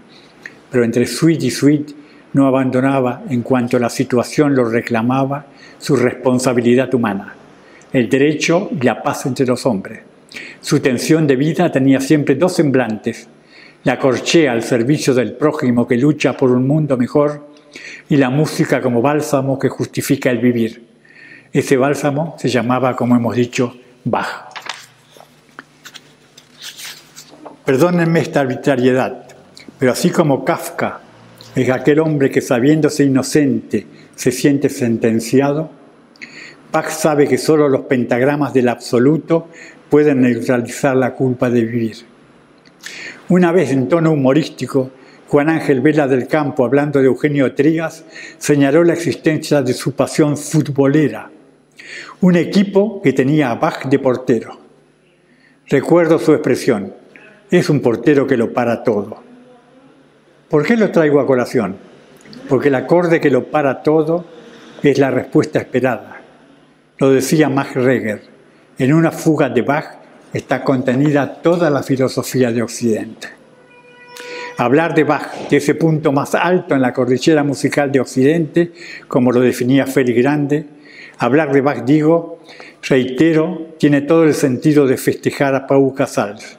Pero 0.69 0.83
entre 0.83 1.05
suite 1.05 1.45
y 1.45 1.49
suite 1.49 1.93
no 2.33 2.45
abandonaba, 2.45 3.23
en 3.29 3.41
cuanto 3.41 3.79
la 3.79 3.89
situación 3.89 4.53
lo 4.53 4.65
reclamaba, 4.65 5.45
su 5.77 5.95
responsabilidad 5.95 6.93
humana, 6.93 7.35
el 7.93 8.09
derecho 8.09 8.69
y 8.69 8.83
la 8.83 9.01
paz 9.01 9.25
entre 9.27 9.45
los 9.45 9.65
hombres. 9.65 10.01
Su 10.59 10.81
tensión 10.81 11.25
de 11.25 11.37
vida 11.37 11.71
tenía 11.71 12.01
siempre 12.01 12.35
dos 12.35 12.55
semblantes, 12.55 13.29
la 13.85 13.97
corchea 13.97 14.51
al 14.51 14.63
servicio 14.63 15.13
del 15.13 15.35
prójimo 15.35 15.87
que 15.87 15.95
lucha 15.95 16.35
por 16.35 16.51
un 16.51 16.67
mundo 16.67 16.97
mejor 16.97 17.47
y 18.09 18.17
la 18.17 18.29
música 18.29 18.81
como 18.81 19.01
bálsamo 19.01 19.57
que 19.57 19.69
justifica 19.69 20.29
el 20.29 20.39
vivir. 20.39 20.83
Ese 21.53 21.77
bálsamo 21.77 22.35
se 22.37 22.49
llamaba, 22.49 22.97
como 22.97 23.15
hemos 23.15 23.37
dicho, 23.37 23.73
Bach. 24.03 24.48
Perdónenme 27.69 28.21
esta 28.21 28.39
arbitrariedad, 28.39 29.27
pero 29.77 29.91
así 29.91 30.09
como 30.09 30.43
Kafka 30.43 31.01
es 31.55 31.69
aquel 31.69 31.99
hombre 31.99 32.31
que 32.31 32.41
sabiéndose 32.41 33.03
inocente 33.03 33.85
se 34.15 34.31
siente 34.31 34.69
sentenciado, 34.69 35.69
Bach 36.71 36.89
sabe 36.89 37.27
que 37.27 37.37
solo 37.37 37.69
los 37.69 37.81
pentagramas 37.81 38.55
del 38.55 38.69
absoluto 38.69 39.49
pueden 39.87 40.21
neutralizar 40.21 40.95
la 40.95 41.13
culpa 41.13 41.51
de 41.51 41.63
vivir. 41.63 41.97
Una 43.27 43.51
vez 43.51 43.69
en 43.69 43.87
tono 43.87 44.13
humorístico, 44.13 44.89
Juan 45.27 45.49
Ángel 45.49 45.81
Vela 45.81 46.07
del 46.07 46.25
Campo, 46.25 46.65
hablando 46.65 46.97
de 46.97 47.05
Eugenio 47.05 47.53
Trigas, 47.53 48.03
señaló 48.39 48.83
la 48.83 48.93
existencia 48.93 49.61
de 49.61 49.73
su 49.73 49.91
pasión 49.91 50.37
futbolera, 50.37 51.29
un 52.21 52.35
equipo 52.35 52.99
que 53.03 53.13
tenía 53.13 53.51
a 53.51 53.55
Bach 53.55 53.85
de 53.85 53.99
portero. 53.99 54.57
Recuerdo 55.67 56.17
su 56.17 56.33
expresión, 56.33 56.97
es 57.51 57.69
un 57.69 57.81
portero 57.81 58.27
que 58.27 58.37
lo 58.37 58.53
para 58.53 58.83
todo. 58.83 59.17
¿Por 60.49 60.65
qué 60.65 60.75
lo 60.75 60.91
traigo 60.91 61.19
a 61.19 61.25
colación? 61.25 61.77
Porque 62.47 62.67
el 62.67 62.75
acorde 62.75 63.19
que 63.19 63.29
lo 63.29 63.45
para 63.45 63.81
todo 63.81 64.25
es 64.83 64.97
la 64.97 65.11
respuesta 65.11 65.59
esperada. 65.59 66.21
Lo 66.97 67.11
decía 67.11 67.49
Max 67.49 67.75
Reger. 67.75 68.21
En 68.77 68.93
una 68.93 69.11
fuga 69.11 69.49
de 69.49 69.61
Bach 69.61 69.99
está 70.33 70.63
contenida 70.63 71.41
toda 71.41 71.69
la 71.69 71.83
filosofía 71.83 72.51
de 72.51 72.61
Occidente. 72.61 73.27
Hablar 74.57 74.93
de 74.93 75.05
Bach, 75.05 75.49
de 75.49 75.57
ese 75.57 75.75
punto 75.75 76.11
más 76.11 76.35
alto 76.35 76.75
en 76.75 76.81
la 76.81 76.93
cordillera 76.93 77.43
musical 77.43 77.91
de 77.91 78.01
Occidente, 78.01 78.73
como 79.07 79.31
lo 79.31 79.39
definía 79.39 79.87
Félix 79.87 80.21
Grande, 80.21 80.65
hablar 81.17 81.51
de 81.51 81.61
Bach, 81.61 81.83
digo, 81.85 82.39
reitero, 82.87 83.73
tiene 83.77 84.01
todo 84.01 84.25
el 84.25 84.33
sentido 84.33 84.85
de 84.85 84.97
festejar 84.97 85.55
a 85.55 85.65
Pau 85.65 85.93
Casals, 85.93 86.58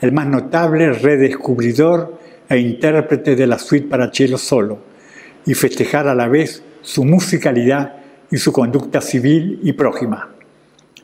el 0.00 0.12
más 0.12 0.26
notable 0.26 0.92
redescubridor 0.92 2.18
e 2.48 2.58
intérprete 2.58 3.34
de 3.34 3.46
la 3.46 3.58
suite 3.58 3.88
para 3.88 4.10
cello 4.12 4.38
solo, 4.38 4.78
y 5.46 5.54
festejar 5.54 6.08
a 6.08 6.14
la 6.14 6.28
vez 6.28 6.62
su 6.82 7.04
musicalidad 7.04 7.96
y 8.30 8.36
su 8.36 8.52
conducta 8.52 9.00
civil 9.00 9.60
y 9.62 9.72
prójima. 9.72 10.30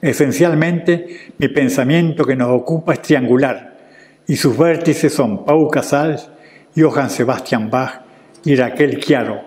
Esencialmente, 0.00 1.32
mi 1.38 1.48
pensamiento 1.48 2.24
que 2.24 2.36
nos 2.36 2.48
ocupa 2.48 2.92
es 2.92 3.02
triangular 3.02 3.78
y 4.26 4.36
sus 4.36 4.56
vértices 4.56 5.12
son 5.12 5.44
Pau 5.44 5.68
Casals, 5.68 6.28
Johann 6.76 7.10
Sebastian 7.10 7.70
Bach 7.70 8.02
y 8.44 8.56
Raquel 8.56 8.98
Chiaro, 8.98 9.40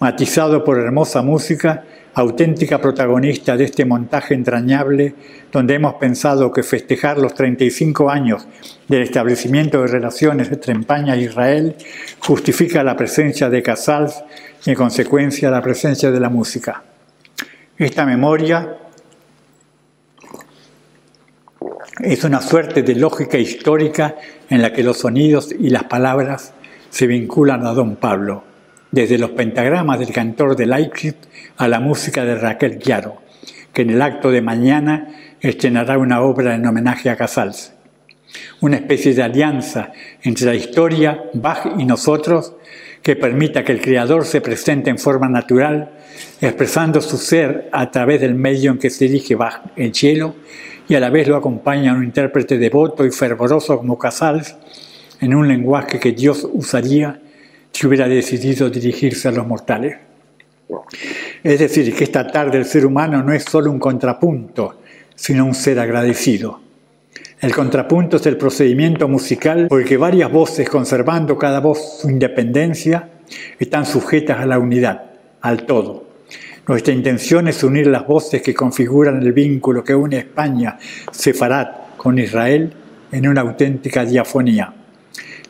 matizado 0.00 0.64
por 0.64 0.78
hermosa 0.78 1.22
música, 1.22 1.84
auténtica 2.20 2.80
protagonista 2.80 3.56
de 3.56 3.64
este 3.64 3.84
montaje 3.84 4.34
entrañable 4.34 5.14
donde 5.52 5.74
hemos 5.74 5.94
pensado 5.94 6.52
que 6.52 6.64
festejar 6.64 7.18
los 7.18 7.34
35 7.34 8.10
años 8.10 8.46
del 8.88 9.02
establecimiento 9.02 9.82
de 9.82 9.86
relaciones 9.86 10.50
entre 10.50 10.72
España 10.72 11.14
e 11.14 11.22
Israel 11.22 11.76
justifica 12.18 12.82
la 12.82 12.96
presencia 12.96 13.48
de 13.48 13.62
Casals 13.62 14.22
y 14.66 14.70
en 14.70 14.76
consecuencia 14.76 15.50
la 15.50 15.62
presencia 15.62 16.10
de 16.10 16.18
la 16.18 16.28
música. 16.28 16.82
Esta 17.76 18.04
memoria 18.04 18.78
Es 22.00 22.22
una 22.22 22.40
suerte 22.40 22.82
de 22.82 22.94
lógica 22.94 23.38
histórica 23.38 24.14
en 24.48 24.62
la 24.62 24.72
que 24.72 24.84
los 24.84 24.98
sonidos 24.98 25.52
y 25.52 25.70
las 25.70 25.84
palabras 25.84 26.52
se 26.90 27.08
vinculan 27.08 27.66
a 27.66 27.72
don 27.72 27.96
Pablo, 27.96 28.44
desde 28.92 29.18
los 29.18 29.30
pentagramas 29.30 29.98
del 29.98 30.12
cantor 30.12 30.54
de 30.54 30.66
Leipzig 30.66 31.16
a 31.58 31.68
la 31.68 31.80
música 31.80 32.24
de 32.24 32.36
Raquel 32.36 32.78
Chiaro, 32.78 33.20
que 33.72 33.82
en 33.82 33.90
el 33.90 34.00
acto 34.00 34.30
de 34.30 34.40
mañana 34.40 35.08
estrenará 35.40 35.98
una 35.98 36.22
obra 36.22 36.54
en 36.54 36.64
homenaje 36.64 37.10
a 37.10 37.16
Casals. 37.16 37.72
Una 38.60 38.76
especie 38.76 39.12
de 39.12 39.22
alianza 39.22 39.92
entre 40.22 40.46
la 40.46 40.54
historia, 40.54 41.24
Bach 41.34 41.66
y 41.76 41.84
nosotros 41.84 42.54
que 43.02 43.16
permita 43.16 43.64
que 43.64 43.72
el 43.72 43.80
creador 43.80 44.24
se 44.24 44.40
presente 44.40 44.90
en 44.90 44.98
forma 44.98 45.28
natural, 45.28 45.90
expresando 46.40 47.00
su 47.00 47.16
ser 47.16 47.68
a 47.72 47.90
través 47.90 48.20
del 48.20 48.34
medio 48.34 48.70
en 48.70 48.78
que 48.78 48.90
se 48.90 49.06
dirige 49.06 49.34
Bach, 49.34 49.62
el 49.76 49.94
cielo, 49.94 50.36
y 50.88 50.94
a 50.94 51.00
la 51.00 51.10
vez 51.10 51.26
lo 51.26 51.36
acompaña 51.36 51.92
un 51.92 52.04
intérprete 52.04 52.56
devoto 52.56 53.04
y 53.04 53.10
fervoroso 53.10 53.78
como 53.78 53.98
Casals, 53.98 54.56
en 55.20 55.34
un 55.34 55.48
lenguaje 55.48 55.98
que 55.98 56.12
Dios 56.12 56.48
usaría 56.52 57.20
si 57.72 57.86
hubiera 57.86 58.08
decidido 58.08 58.70
dirigirse 58.70 59.28
a 59.28 59.32
los 59.32 59.46
mortales. 59.46 60.07
Es 61.42 61.58
decir, 61.58 61.94
que 61.94 62.04
esta 62.04 62.26
tarde 62.26 62.58
el 62.58 62.64
ser 62.64 62.86
humano 62.86 63.22
no 63.22 63.32
es 63.32 63.44
solo 63.44 63.70
un 63.70 63.78
contrapunto, 63.78 64.80
sino 65.14 65.44
un 65.44 65.54
ser 65.54 65.78
agradecido. 65.78 66.60
El 67.40 67.54
contrapunto 67.54 68.16
es 68.16 68.26
el 68.26 68.36
procedimiento 68.36 69.06
musical 69.06 69.68
por 69.68 69.80
el 69.80 69.86
que 69.86 69.96
varias 69.96 70.30
voces, 70.30 70.68
conservando 70.68 71.38
cada 71.38 71.60
voz 71.60 72.00
su 72.00 72.10
independencia, 72.10 73.10
están 73.58 73.86
sujetas 73.86 74.40
a 74.40 74.46
la 74.46 74.58
unidad, 74.58 75.04
al 75.40 75.64
todo. 75.64 76.08
Nuestra 76.66 76.92
intención 76.92 77.48
es 77.48 77.62
unir 77.62 77.86
las 77.86 78.06
voces 78.06 78.42
que 78.42 78.54
configuran 78.54 79.22
el 79.22 79.32
vínculo 79.32 79.84
que 79.84 79.94
une 79.94 80.18
España, 80.18 80.78
Sefarat, 81.12 81.96
con 81.96 82.18
Israel 82.18 82.72
en 83.10 83.28
una 83.28 83.40
auténtica 83.40 84.04
diafonía. 84.04 84.74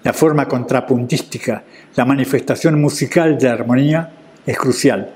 La 0.05 0.13
forma 0.13 0.47
contrapuntística, 0.47 1.65
la 1.97 2.05
manifestación 2.05 2.81
musical 2.81 3.37
de 3.37 3.47
la 3.47 3.55
armonía 3.55 4.13
es 4.49 4.59
crucial 4.59 5.11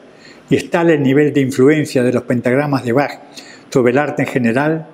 y 0.50 0.56
es 0.56 0.68
el 0.72 1.02
nivel 1.02 1.32
de 1.32 1.40
influencia 1.40 2.02
de 2.02 2.12
los 2.12 2.24
pentagramas 2.24 2.84
de 2.84 2.92
Bach 2.92 3.18
sobre 3.70 3.92
el 3.92 3.98
arte 3.98 4.22
en 4.22 4.28
general 4.28 4.86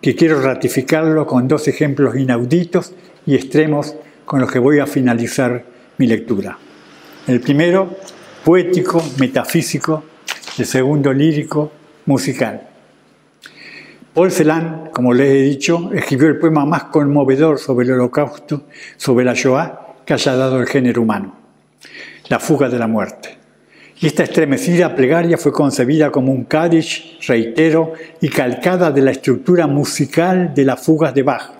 que 0.00 0.14
quiero 0.14 0.40
ratificarlo 0.40 1.26
con 1.26 1.48
dos 1.48 1.66
ejemplos 1.66 2.16
inauditos 2.16 2.94
y 3.26 3.34
extremos 3.34 3.96
con 4.24 4.40
los 4.40 4.50
que 4.50 4.60
voy 4.60 4.78
a 4.78 4.86
finalizar 4.86 5.64
mi 5.98 6.06
lectura. 6.06 6.56
El 7.26 7.40
primero, 7.40 7.96
poético, 8.44 9.02
metafísico, 9.18 10.04
el 10.56 10.66
segundo, 10.66 11.12
lírico, 11.12 11.72
musical. 12.06 12.68
Paul 14.14 14.30
Celan, 14.30 14.90
como 14.92 15.12
les 15.12 15.30
he 15.30 15.42
dicho, 15.42 15.90
escribió 15.92 16.28
el 16.28 16.38
poema 16.38 16.64
más 16.64 16.84
conmovedor 16.84 17.58
sobre 17.58 17.86
el 17.86 17.92
holocausto, 17.94 18.66
sobre 18.96 19.24
la 19.24 19.34
Shoah, 19.34 19.96
que 20.06 20.14
haya 20.14 20.36
dado 20.36 20.60
el 20.60 20.68
género 20.68 21.02
humano, 21.02 21.34
La 22.28 22.38
fuga 22.38 22.68
de 22.68 22.78
la 22.78 22.86
muerte. 22.86 23.39
Y 24.00 24.06
esta 24.06 24.22
estremecida 24.22 24.96
plegaria 24.96 25.36
fue 25.36 25.52
concebida 25.52 26.10
como 26.10 26.32
un 26.32 26.44
Kaddish, 26.44 27.18
reitero, 27.26 27.92
y 28.22 28.30
calcada 28.30 28.90
de 28.90 29.02
la 29.02 29.10
estructura 29.10 29.66
musical 29.66 30.54
de 30.54 30.64
las 30.64 30.80
fugas 30.80 31.12
de 31.12 31.22
Bach, 31.22 31.50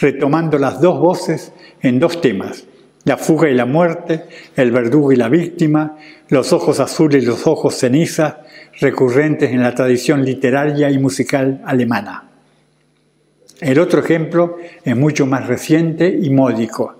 retomando 0.00 0.58
las 0.58 0.80
dos 0.80 1.00
voces 1.00 1.52
en 1.80 1.98
dos 1.98 2.20
temas, 2.20 2.64
la 3.04 3.16
fuga 3.16 3.50
y 3.50 3.54
la 3.54 3.66
muerte, 3.66 4.26
el 4.54 4.70
verdugo 4.70 5.10
y 5.10 5.16
la 5.16 5.28
víctima, 5.28 5.98
los 6.28 6.52
ojos 6.52 6.78
azules 6.78 7.24
y 7.24 7.26
los 7.26 7.48
ojos 7.48 7.74
cenizas, 7.74 8.36
recurrentes 8.80 9.50
en 9.50 9.60
la 9.60 9.74
tradición 9.74 10.24
literaria 10.24 10.88
y 10.88 10.98
musical 10.98 11.62
alemana. 11.64 12.28
El 13.60 13.80
otro 13.80 14.00
ejemplo 14.00 14.56
es 14.84 14.96
mucho 14.96 15.26
más 15.26 15.48
reciente 15.48 16.16
y 16.22 16.30
módico. 16.30 16.94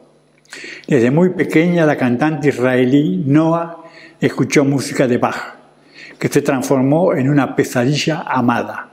Desde 0.89 1.13
muy 1.13 1.31
pequeña 1.31 1.87
la 1.87 1.97
cantante 1.97 2.49
israelí 2.49 3.23
Noah 3.25 3.82
escuchó 4.27 4.65
música 4.65 5.07
de 5.07 5.19
Bach, 5.19 5.57
que 6.19 6.29
se 6.29 6.43
transformó 6.43 7.15
en 7.15 7.29
una 7.29 7.57
pesadilla 7.57 8.23
amada. 8.27 8.89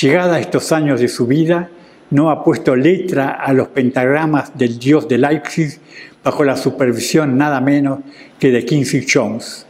Llegada 0.00 0.36
a 0.36 0.40
estos 0.40 0.72
años 0.72 1.00
de 1.00 1.08
su 1.08 1.26
vida, 1.26 1.70
no 2.10 2.30
ha 2.30 2.42
puesto 2.42 2.74
letra 2.74 3.32
a 3.32 3.52
los 3.52 3.68
pentagramas 3.68 4.56
del 4.56 4.78
dios 4.78 5.06
de 5.08 5.18
Leipzig 5.18 5.78
bajo 6.24 6.44
la 6.44 6.56
supervisión 6.56 7.38
nada 7.38 7.60
menos 7.60 8.00
que 8.38 8.50
de 8.50 8.64
Quincy 8.64 9.06
Jones. 9.12 9.66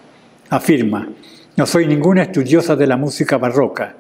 Afirma, 0.48 1.08
no 1.56 1.66
soy 1.66 1.86
ninguna 1.86 2.22
estudiosa 2.22 2.76
de 2.76 2.86
la 2.86 2.96
música 2.96 3.36
barroca, 3.36 3.94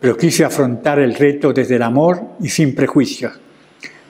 pero 0.00 0.16
quise 0.16 0.44
afrontar 0.44 0.98
el 0.98 1.14
reto 1.14 1.52
desde 1.52 1.76
el 1.76 1.82
amor 1.82 2.20
y 2.40 2.48
sin 2.48 2.74
prejuicios. 2.74 3.32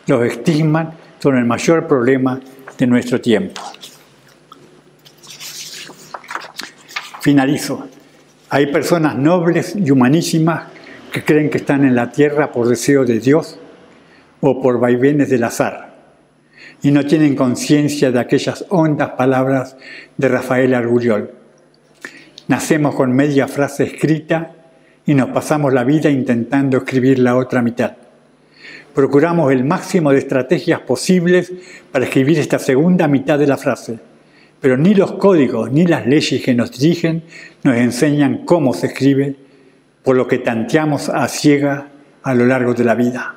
Los 0.06 0.24
estigmas 0.24 0.94
son 1.18 1.36
el 1.36 1.44
mayor 1.44 1.86
problema 1.86 2.40
de 2.78 2.86
nuestro 2.86 3.20
tiempo. 3.20 3.60
Finalizo. 7.26 7.88
Hay 8.50 8.66
personas 8.66 9.16
nobles 9.16 9.74
y 9.74 9.90
humanísimas 9.90 10.68
que 11.10 11.24
creen 11.24 11.50
que 11.50 11.58
están 11.58 11.84
en 11.84 11.96
la 11.96 12.12
tierra 12.12 12.52
por 12.52 12.68
deseo 12.68 13.04
de 13.04 13.18
Dios 13.18 13.58
o 14.40 14.62
por 14.62 14.78
vaivenes 14.78 15.28
del 15.28 15.42
azar 15.42 15.92
y 16.82 16.92
no 16.92 17.04
tienen 17.04 17.34
conciencia 17.34 18.12
de 18.12 18.20
aquellas 18.20 18.64
hondas 18.68 19.10
palabras 19.18 19.76
de 20.16 20.28
Rafael 20.28 20.72
Arguriol. 20.72 21.32
Nacemos 22.46 22.94
con 22.94 23.10
media 23.10 23.48
frase 23.48 23.82
escrita 23.82 24.52
y 25.04 25.14
nos 25.14 25.30
pasamos 25.30 25.72
la 25.72 25.82
vida 25.82 26.08
intentando 26.08 26.76
escribir 26.76 27.18
la 27.18 27.36
otra 27.36 27.60
mitad. 27.60 27.96
Procuramos 28.94 29.50
el 29.50 29.64
máximo 29.64 30.12
de 30.12 30.18
estrategias 30.18 30.78
posibles 30.82 31.52
para 31.90 32.04
escribir 32.04 32.38
esta 32.38 32.60
segunda 32.60 33.08
mitad 33.08 33.36
de 33.36 33.48
la 33.48 33.56
frase 33.56 33.98
pero 34.60 34.76
ni 34.76 34.94
los 34.94 35.12
códigos 35.12 35.70
ni 35.70 35.86
las 35.86 36.06
leyes 36.06 36.42
que 36.42 36.54
nos 36.54 36.72
dirigen 36.72 37.24
nos 37.62 37.76
enseñan 37.76 38.44
cómo 38.44 38.72
se 38.72 38.88
escribe, 38.88 39.36
por 40.02 40.16
lo 40.16 40.26
que 40.26 40.38
tanteamos 40.38 41.08
a 41.08 41.26
ciega 41.28 41.88
a 42.22 42.34
lo 42.34 42.46
largo 42.46 42.74
de 42.74 42.84
la 42.84 42.94
vida. 42.94 43.34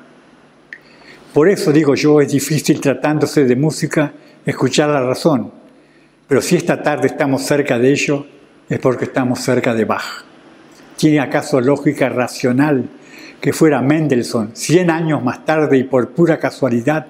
Por 1.32 1.48
eso 1.48 1.72
digo 1.72 1.94
yo, 1.94 2.20
es 2.20 2.32
difícil 2.32 2.80
tratándose 2.80 3.44
de 3.44 3.56
música 3.56 4.12
escuchar 4.44 4.88
la 4.88 5.02
razón, 5.02 5.52
pero 6.26 6.40
si 6.40 6.56
esta 6.56 6.82
tarde 6.82 7.08
estamos 7.08 7.42
cerca 7.42 7.78
de 7.78 7.90
ello, 7.90 8.26
es 8.68 8.78
porque 8.78 9.04
estamos 9.04 9.40
cerca 9.40 9.74
de 9.74 9.84
Bach. 9.84 10.24
¿Tiene 10.96 11.20
acaso 11.20 11.60
lógica 11.60 12.08
racional 12.08 12.88
que 13.40 13.52
fuera 13.52 13.80
Mendelssohn, 13.80 14.50
100 14.54 14.90
años 14.90 15.24
más 15.24 15.44
tarde 15.44 15.78
y 15.78 15.84
por 15.84 16.10
pura 16.10 16.38
casualidad, 16.38 17.06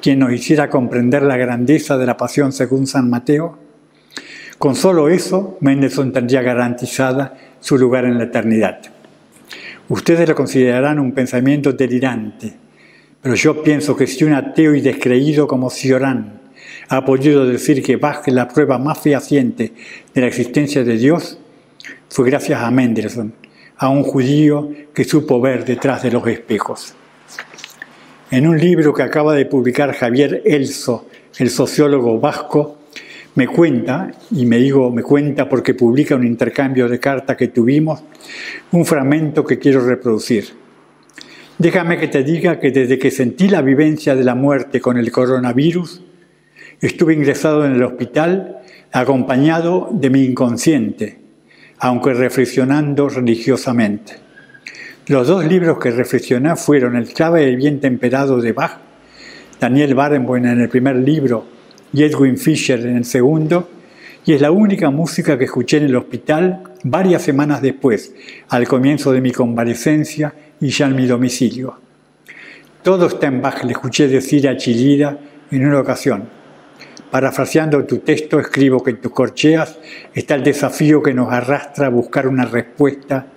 quien 0.00 0.18
nos 0.18 0.32
hiciera 0.32 0.70
comprender 0.70 1.22
la 1.22 1.36
grandeza 1.36 1.96
de 1.98 2.06
la 2.06 2.16
pasión 2.16 2.52
según 2.52 2.86
San 2.86 3.08
Mateo? 3.10 3.58
Con 4.58 4.74
solo 4.74 5.08
eso, 5.08 5.56
Mendelssohn 5.60 6.12
tendría 6.12 6.42
garantizada 6.42 7.34
su 7.60 7.78
lugar 7.78 8.04
en 8.04 8.18
la 8.18 8.24
eternidad. 8.24 8.80
Ustedes 9.88 10.28
lo 10.28 10.34
considerarán 10.34 10.98
un 10.98 11.12
pensamiento 11.12 11.72
delirante, 11.72 12.54
pero 13.22 13.34
yo 13.34 13.62
pienso 13.62 13.96
que 13.96 14.06
si 14.06 14.24
un 14.24 14.34
ateo 14.34 14.74
y 14.74 14.80
descreído 14.80 15.46
como 15.46 15.70
Cioran 15.70 16.40
ha 16.88 17.04
podido 17.04 17.46
decir 17.46 17.82
que 17.82 17.96
Bach 17.96 18.26
la 18.28 18.48
prueba 18.48 18.78
más 18.78 18.98
fehaciente 18.98 19.72
de 20.12 20.20
la 20.20 20.26
existencia 20.26 20.84
de 20.84 20.96
Dios, 20.96 21.38
fue 22.08 22.28
gracias 22.28 22.60
a 22.60 22.70
Mendelssohn, 22.70 23.32
a 23.76 23.88
un 23.88 24.02
judío 24.02 24.70
que 24.92 25.04
supo 25.04 25.40
ver 25.40 25.64
detrás 25.64 26.02
de 26.02 26.10
los 26.10 26.26
espejos. 26.26 26.94
En 28.30 28.46
un 28.46 28.58
libro 28.58 28.92
que 28.92 29.02
acaba 29.02 29.34
de 29.34 29.46
publicar 29.46 29.94
Javier 29.94 30.42
Elso, 30.44 31.06
el 31.38 31.48
sociólogo 31.48 32.20
vasco, 32.20 32.76
me 33.36 33.46
cuenta, 33.46 34.10
y 34.30 34.44
me 34.44 34.58
digo 34.58 34.90
me 34.90 35.02
cuenta 35.02 35.48
porque 35.48 35.72
publica 35.72 36.14
un 36.14 36.26
intercambio 36.26 36.90
de 36.90 37.00
cartas 37.00 37.38
que 37.38 37.48
tuvimos, 37.48 38.02
un 38.72 38.84
fragmento 38.84 39.44
que 39.44 39.58
quiero 39.58 39.80
reproducir. 39.80 40.44
Déjame 41.56 41.98
que 41.98 42.08
te 42.08 42.22
diga 42.22 42.60
que 42.60 42.70
desde 42.70 42.98
que 42.98 43.10
sentí 43.10 43.48
la 43.48 43.62
vivencia 43.62 44.14
de 44.14 44.24
la 44.24 44.34
muerte 44.34 44.78
con 44.78 44.98
el 44.98 45.10
coronavirus, 45.10 46.02
estuve 46.82 47.14
ingresado 47.14 47.64
en 47.64 47.76
el 47.76 47.82
hospital 47.82 48.58
acompañado 48.92 49.88
de 49.90 50.10
mi 50.10 50.24
inconsciente, 50.24 51.18
aunque 51.78 52.12
reflexionando 52.12 53.08
religiosamente. 53.08 54.27
Los 55.08 55.26
dos 55.26 55.42
libros 55.46 55.78
que 55.78 55.90
reflexioné 55.90 56.54
fueron 56.54 56.94
El 56.94 57.08
clave 57.08 57.46
del 57.46 57.56
bien 57.56 57.80
temperado 57.80 58.42
de 58.42 58.52
Bach, 58.52 58.76
Daniel 59.58 59.94
Barenboim 59.94 60.44
en 60.44 60.60
el 60.60 60.68
primer 60.68 60.96
libro 60.96 61.46
y 61.94 62.04
Edwin 62.04 62.36
Fisher 62.36 62.78
en 62.80 62.98
el 62.98 63.06
segundo, 63.06 63.70
y 64.26 64.34
es 64.34 64.42
la 64.42 64.50
única 64.50 64.90
música 64.90 65.38
que 65.38 65.44
escuché 65.44 65.78
en 65.78 65.84
el 65.84 65.96
hospital 65.96 66.62
varias 66.84 67.22
semanas 67.22 67.62
después, 67.62 68.14
al 68.50 68.68
comienzo 68.68 69.10
de 69.12 69.22
mi 69.22 69.30
convalecencia 69.30 70.34
y 70.60 70.68
ya 70.68 70.88
en 70.88 70.96
mi 70.96 71.06
domicilio. 71.06 71.78
Todo 72.82 73.06
está 73.06 73.28
en 73.28 73.40
Bach, 73.40 73.64
le 73.64 73.72
escuché 73.72 74.08
decir 74.08 74.46
a 74.46 74.58
Chillida 74.58 75.18
en 75.50 75.66
una 75.66 75.80
ocasión. 75.80 76.28
Parafraseando 77.10 77.82
tu 77.86 78.00
texto, 78.00 78.38
escribo 78.38 78.82
que 78.82 78.90
en 78.90 79.00
tus 79.00 79.12
corcheas 79.12 79.78
está 80.12 80.34
el 80.34 80.44
desafío 80.44 81.02
que 81.02 81.14
nos 81.14 81.32
arrastra 81.32 81.86
a 81.86 81.90
buscar 81.90 82.28
una 82.28 82.44
respuesta 82.44 83.28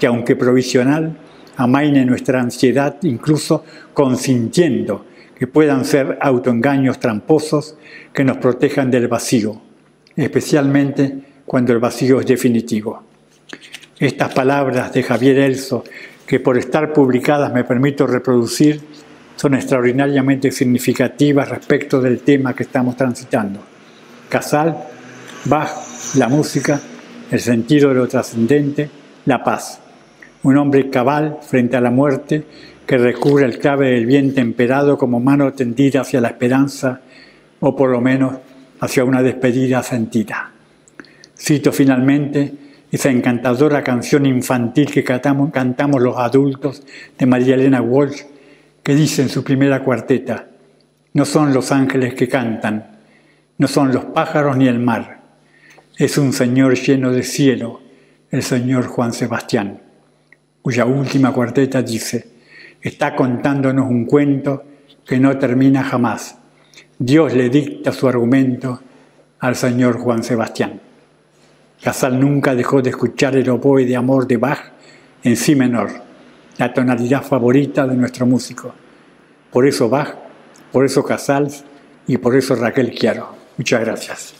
que, 0.00 0.08
aunque 0.08 0.34
provisional, 0.34 1.16
amaine 1.56 2.04
nuestra 2.06 2.40
ansiedad, 2.40 2.96
incluso 3.02 3.64
consintiendo 3.92 5.04
que 5.38 5.46
puedan 5.46 5.84
ser 5.84 6.18
autoengaños 6.20 6.98
tramposos 6.98 7.76
que 8.12 8.24
nos 8.24 8.38
protejan 8.38 8.90
del 8.90 9.08
vacío, 9.08 9.60
especialmente 10.16 11.18
cuando 11.44 11.72
el 11.72 11.78
vacío 11.78 12.18
es 12.20 12.26
definitivo. 12.26 13.02
Estas 13.98 14.32
palabras 14.32 14.92
de 14.92 15.02
Javier 15.02 15.38
Elso, 15.38 15.84
que 16.26 16.40
por 16.40 16.56
estar 16.56 16.92
publicadas 16.92 17.52
me 17.52 17.64
permito 17.64 18.06
reproducir, 18.06 18.80
son 19.36 19.54
extraordinariamente 19.54 20.50
significativas 20.50 21.48
respecto 21.48 22.00
del 22.00 22.20
tema 22.20 22.54
que 22.54 22.62
estamos 22.62 22.96
transitando. 22.96 23.60
Casal, 24.28 24.76
Bach, 25.44 25.70
la 26.16 26.28
música, 26.28 26.80
el 27.30 27.40
sentido 27.40 27.90
de 27.90 27.94
lo 27.96 28.08
trascendente, 28.08 28.90
la 29.26 29.42
paz. 29.42 29.80
Un 30.42 30.56
hombre 30.56 30.88
cabal 30.88 31.38
frente 31.42 31.76
a 31.76 31.80
la 31.80 31.90
muerte 31.90 32.44
que 32.86 32.98
recurre 32.98 33.44
al 33.44 33.58
clave 33.58 33.90
del 33.90 34.06
bien 34.06 34.34
temperado 34.34 34.96
como 34.96 35.20
mano 35.20 35.52
tendida 35.52 36.00
hacia 36.00 36.20
la 36.20 36.28
esperanza 36.28 37.00
o 37.60 37.76
por 37.76 37.90
lo 37.90 38.00
menos 38.00 38.38
hacia 38.80 39.04
una 39.04 39.22
despedida 39.22 39.82
sentida. 39.82 40.50
Cito 41.38 41.72
finalmente 41.72 42.52
esa 42.90 43.10
encantadora 43.10 43.84
canción 43.84 44.26
infantil 44.26 44.90
que 44.90 45.04
cantamos, 45.04 45.52
cantamos 45.52 46.02
los 46.02 46.16
adultos 46.16 46.82
de 47.18 47.26
María 47.26 47.54
Elena 47.54 47.80
Walsh, 47.80 48.22
que 48.82 48.94
dice 48.94 49.22
en 49.22 49.28
su 49.28 49.44
primera 49.44 49.84
cuarteta, 49.84 50.48
no 51.12 51.24
son 51.24 51.54
los 51.54 51.70
ángeles 51.70 52.14
que 52.14 52.28
cantan, 52.28 52.98
no 53.58 53.68
son 53.68 53.92
los 53.92 54.06
pájaros 54.06 54.56
ni 54.56 54.66
el 54.66 54.80
mar, 54.80 55.20
es 55.96 56.18
un 56.18 56.32
Señor 56.32 56.74
lleno 56.74 57.12
de 57.12 57.22
cielo, 57.22 57.80
el 58.30 58.42
Señor 58.42 58.86
Juan 58.86 59.12
Sebastián, 59.12 59.80
cuya 60.62 60.84
última 60.84 61.32
cuarteta 61.32 61.82
dice, 61.82 62.26
está 62.80 63.14
contándonos 63.14 63.88
un 63.88 64.04
cuento 64.06 64.64
que 65.06 65.18
no 65.18 65.36
termina 65.38 65.82
jamás. 65.82 66.38
Dios 66.98 67.34
le 67.34 67.48
dicta 67.48 67.92
su 67.92 68.08
argumento 68.08 68.80
al 69.38 69.56
Señor 69.56 69.98
Juan 69.98 70.22
Sebastián. 70.22 70.80
Casal 71.82 72.20
nunca 72.20 72.54
dejó 72.54 72.82
de 72.82 72.90
escuchar 72.90 73.36
el 73.36 73.48
oboe 73.48 73.86
de 73.86 73.96
amor 73.96 74.26
de 74.26 74.36
Bach 74.36 74.60
en 75.24 75.36
si 75.36 75.54
menor, 75.54 75.90
la 76.58 76.72
tonalidad 76.74 77.22
favorita 77.22 77.86
de 77.86 77.96
nuestro 77.96 78.26
músico. 78.26 78.74
Por 79.50 79.66
eso 79.66 79.88
Bach, 79.88 80.14
por 80.70 80.84
eso 80.84 81.02
Casals 81.02 81.64
y 82.06 82.18
por 82.18 82.36
eso 82.36 82.54
Raquel 82.54 82.94
Quiero. 82.94 83.34
Muchas 83.56 83.80
gracias. 83.80 84.39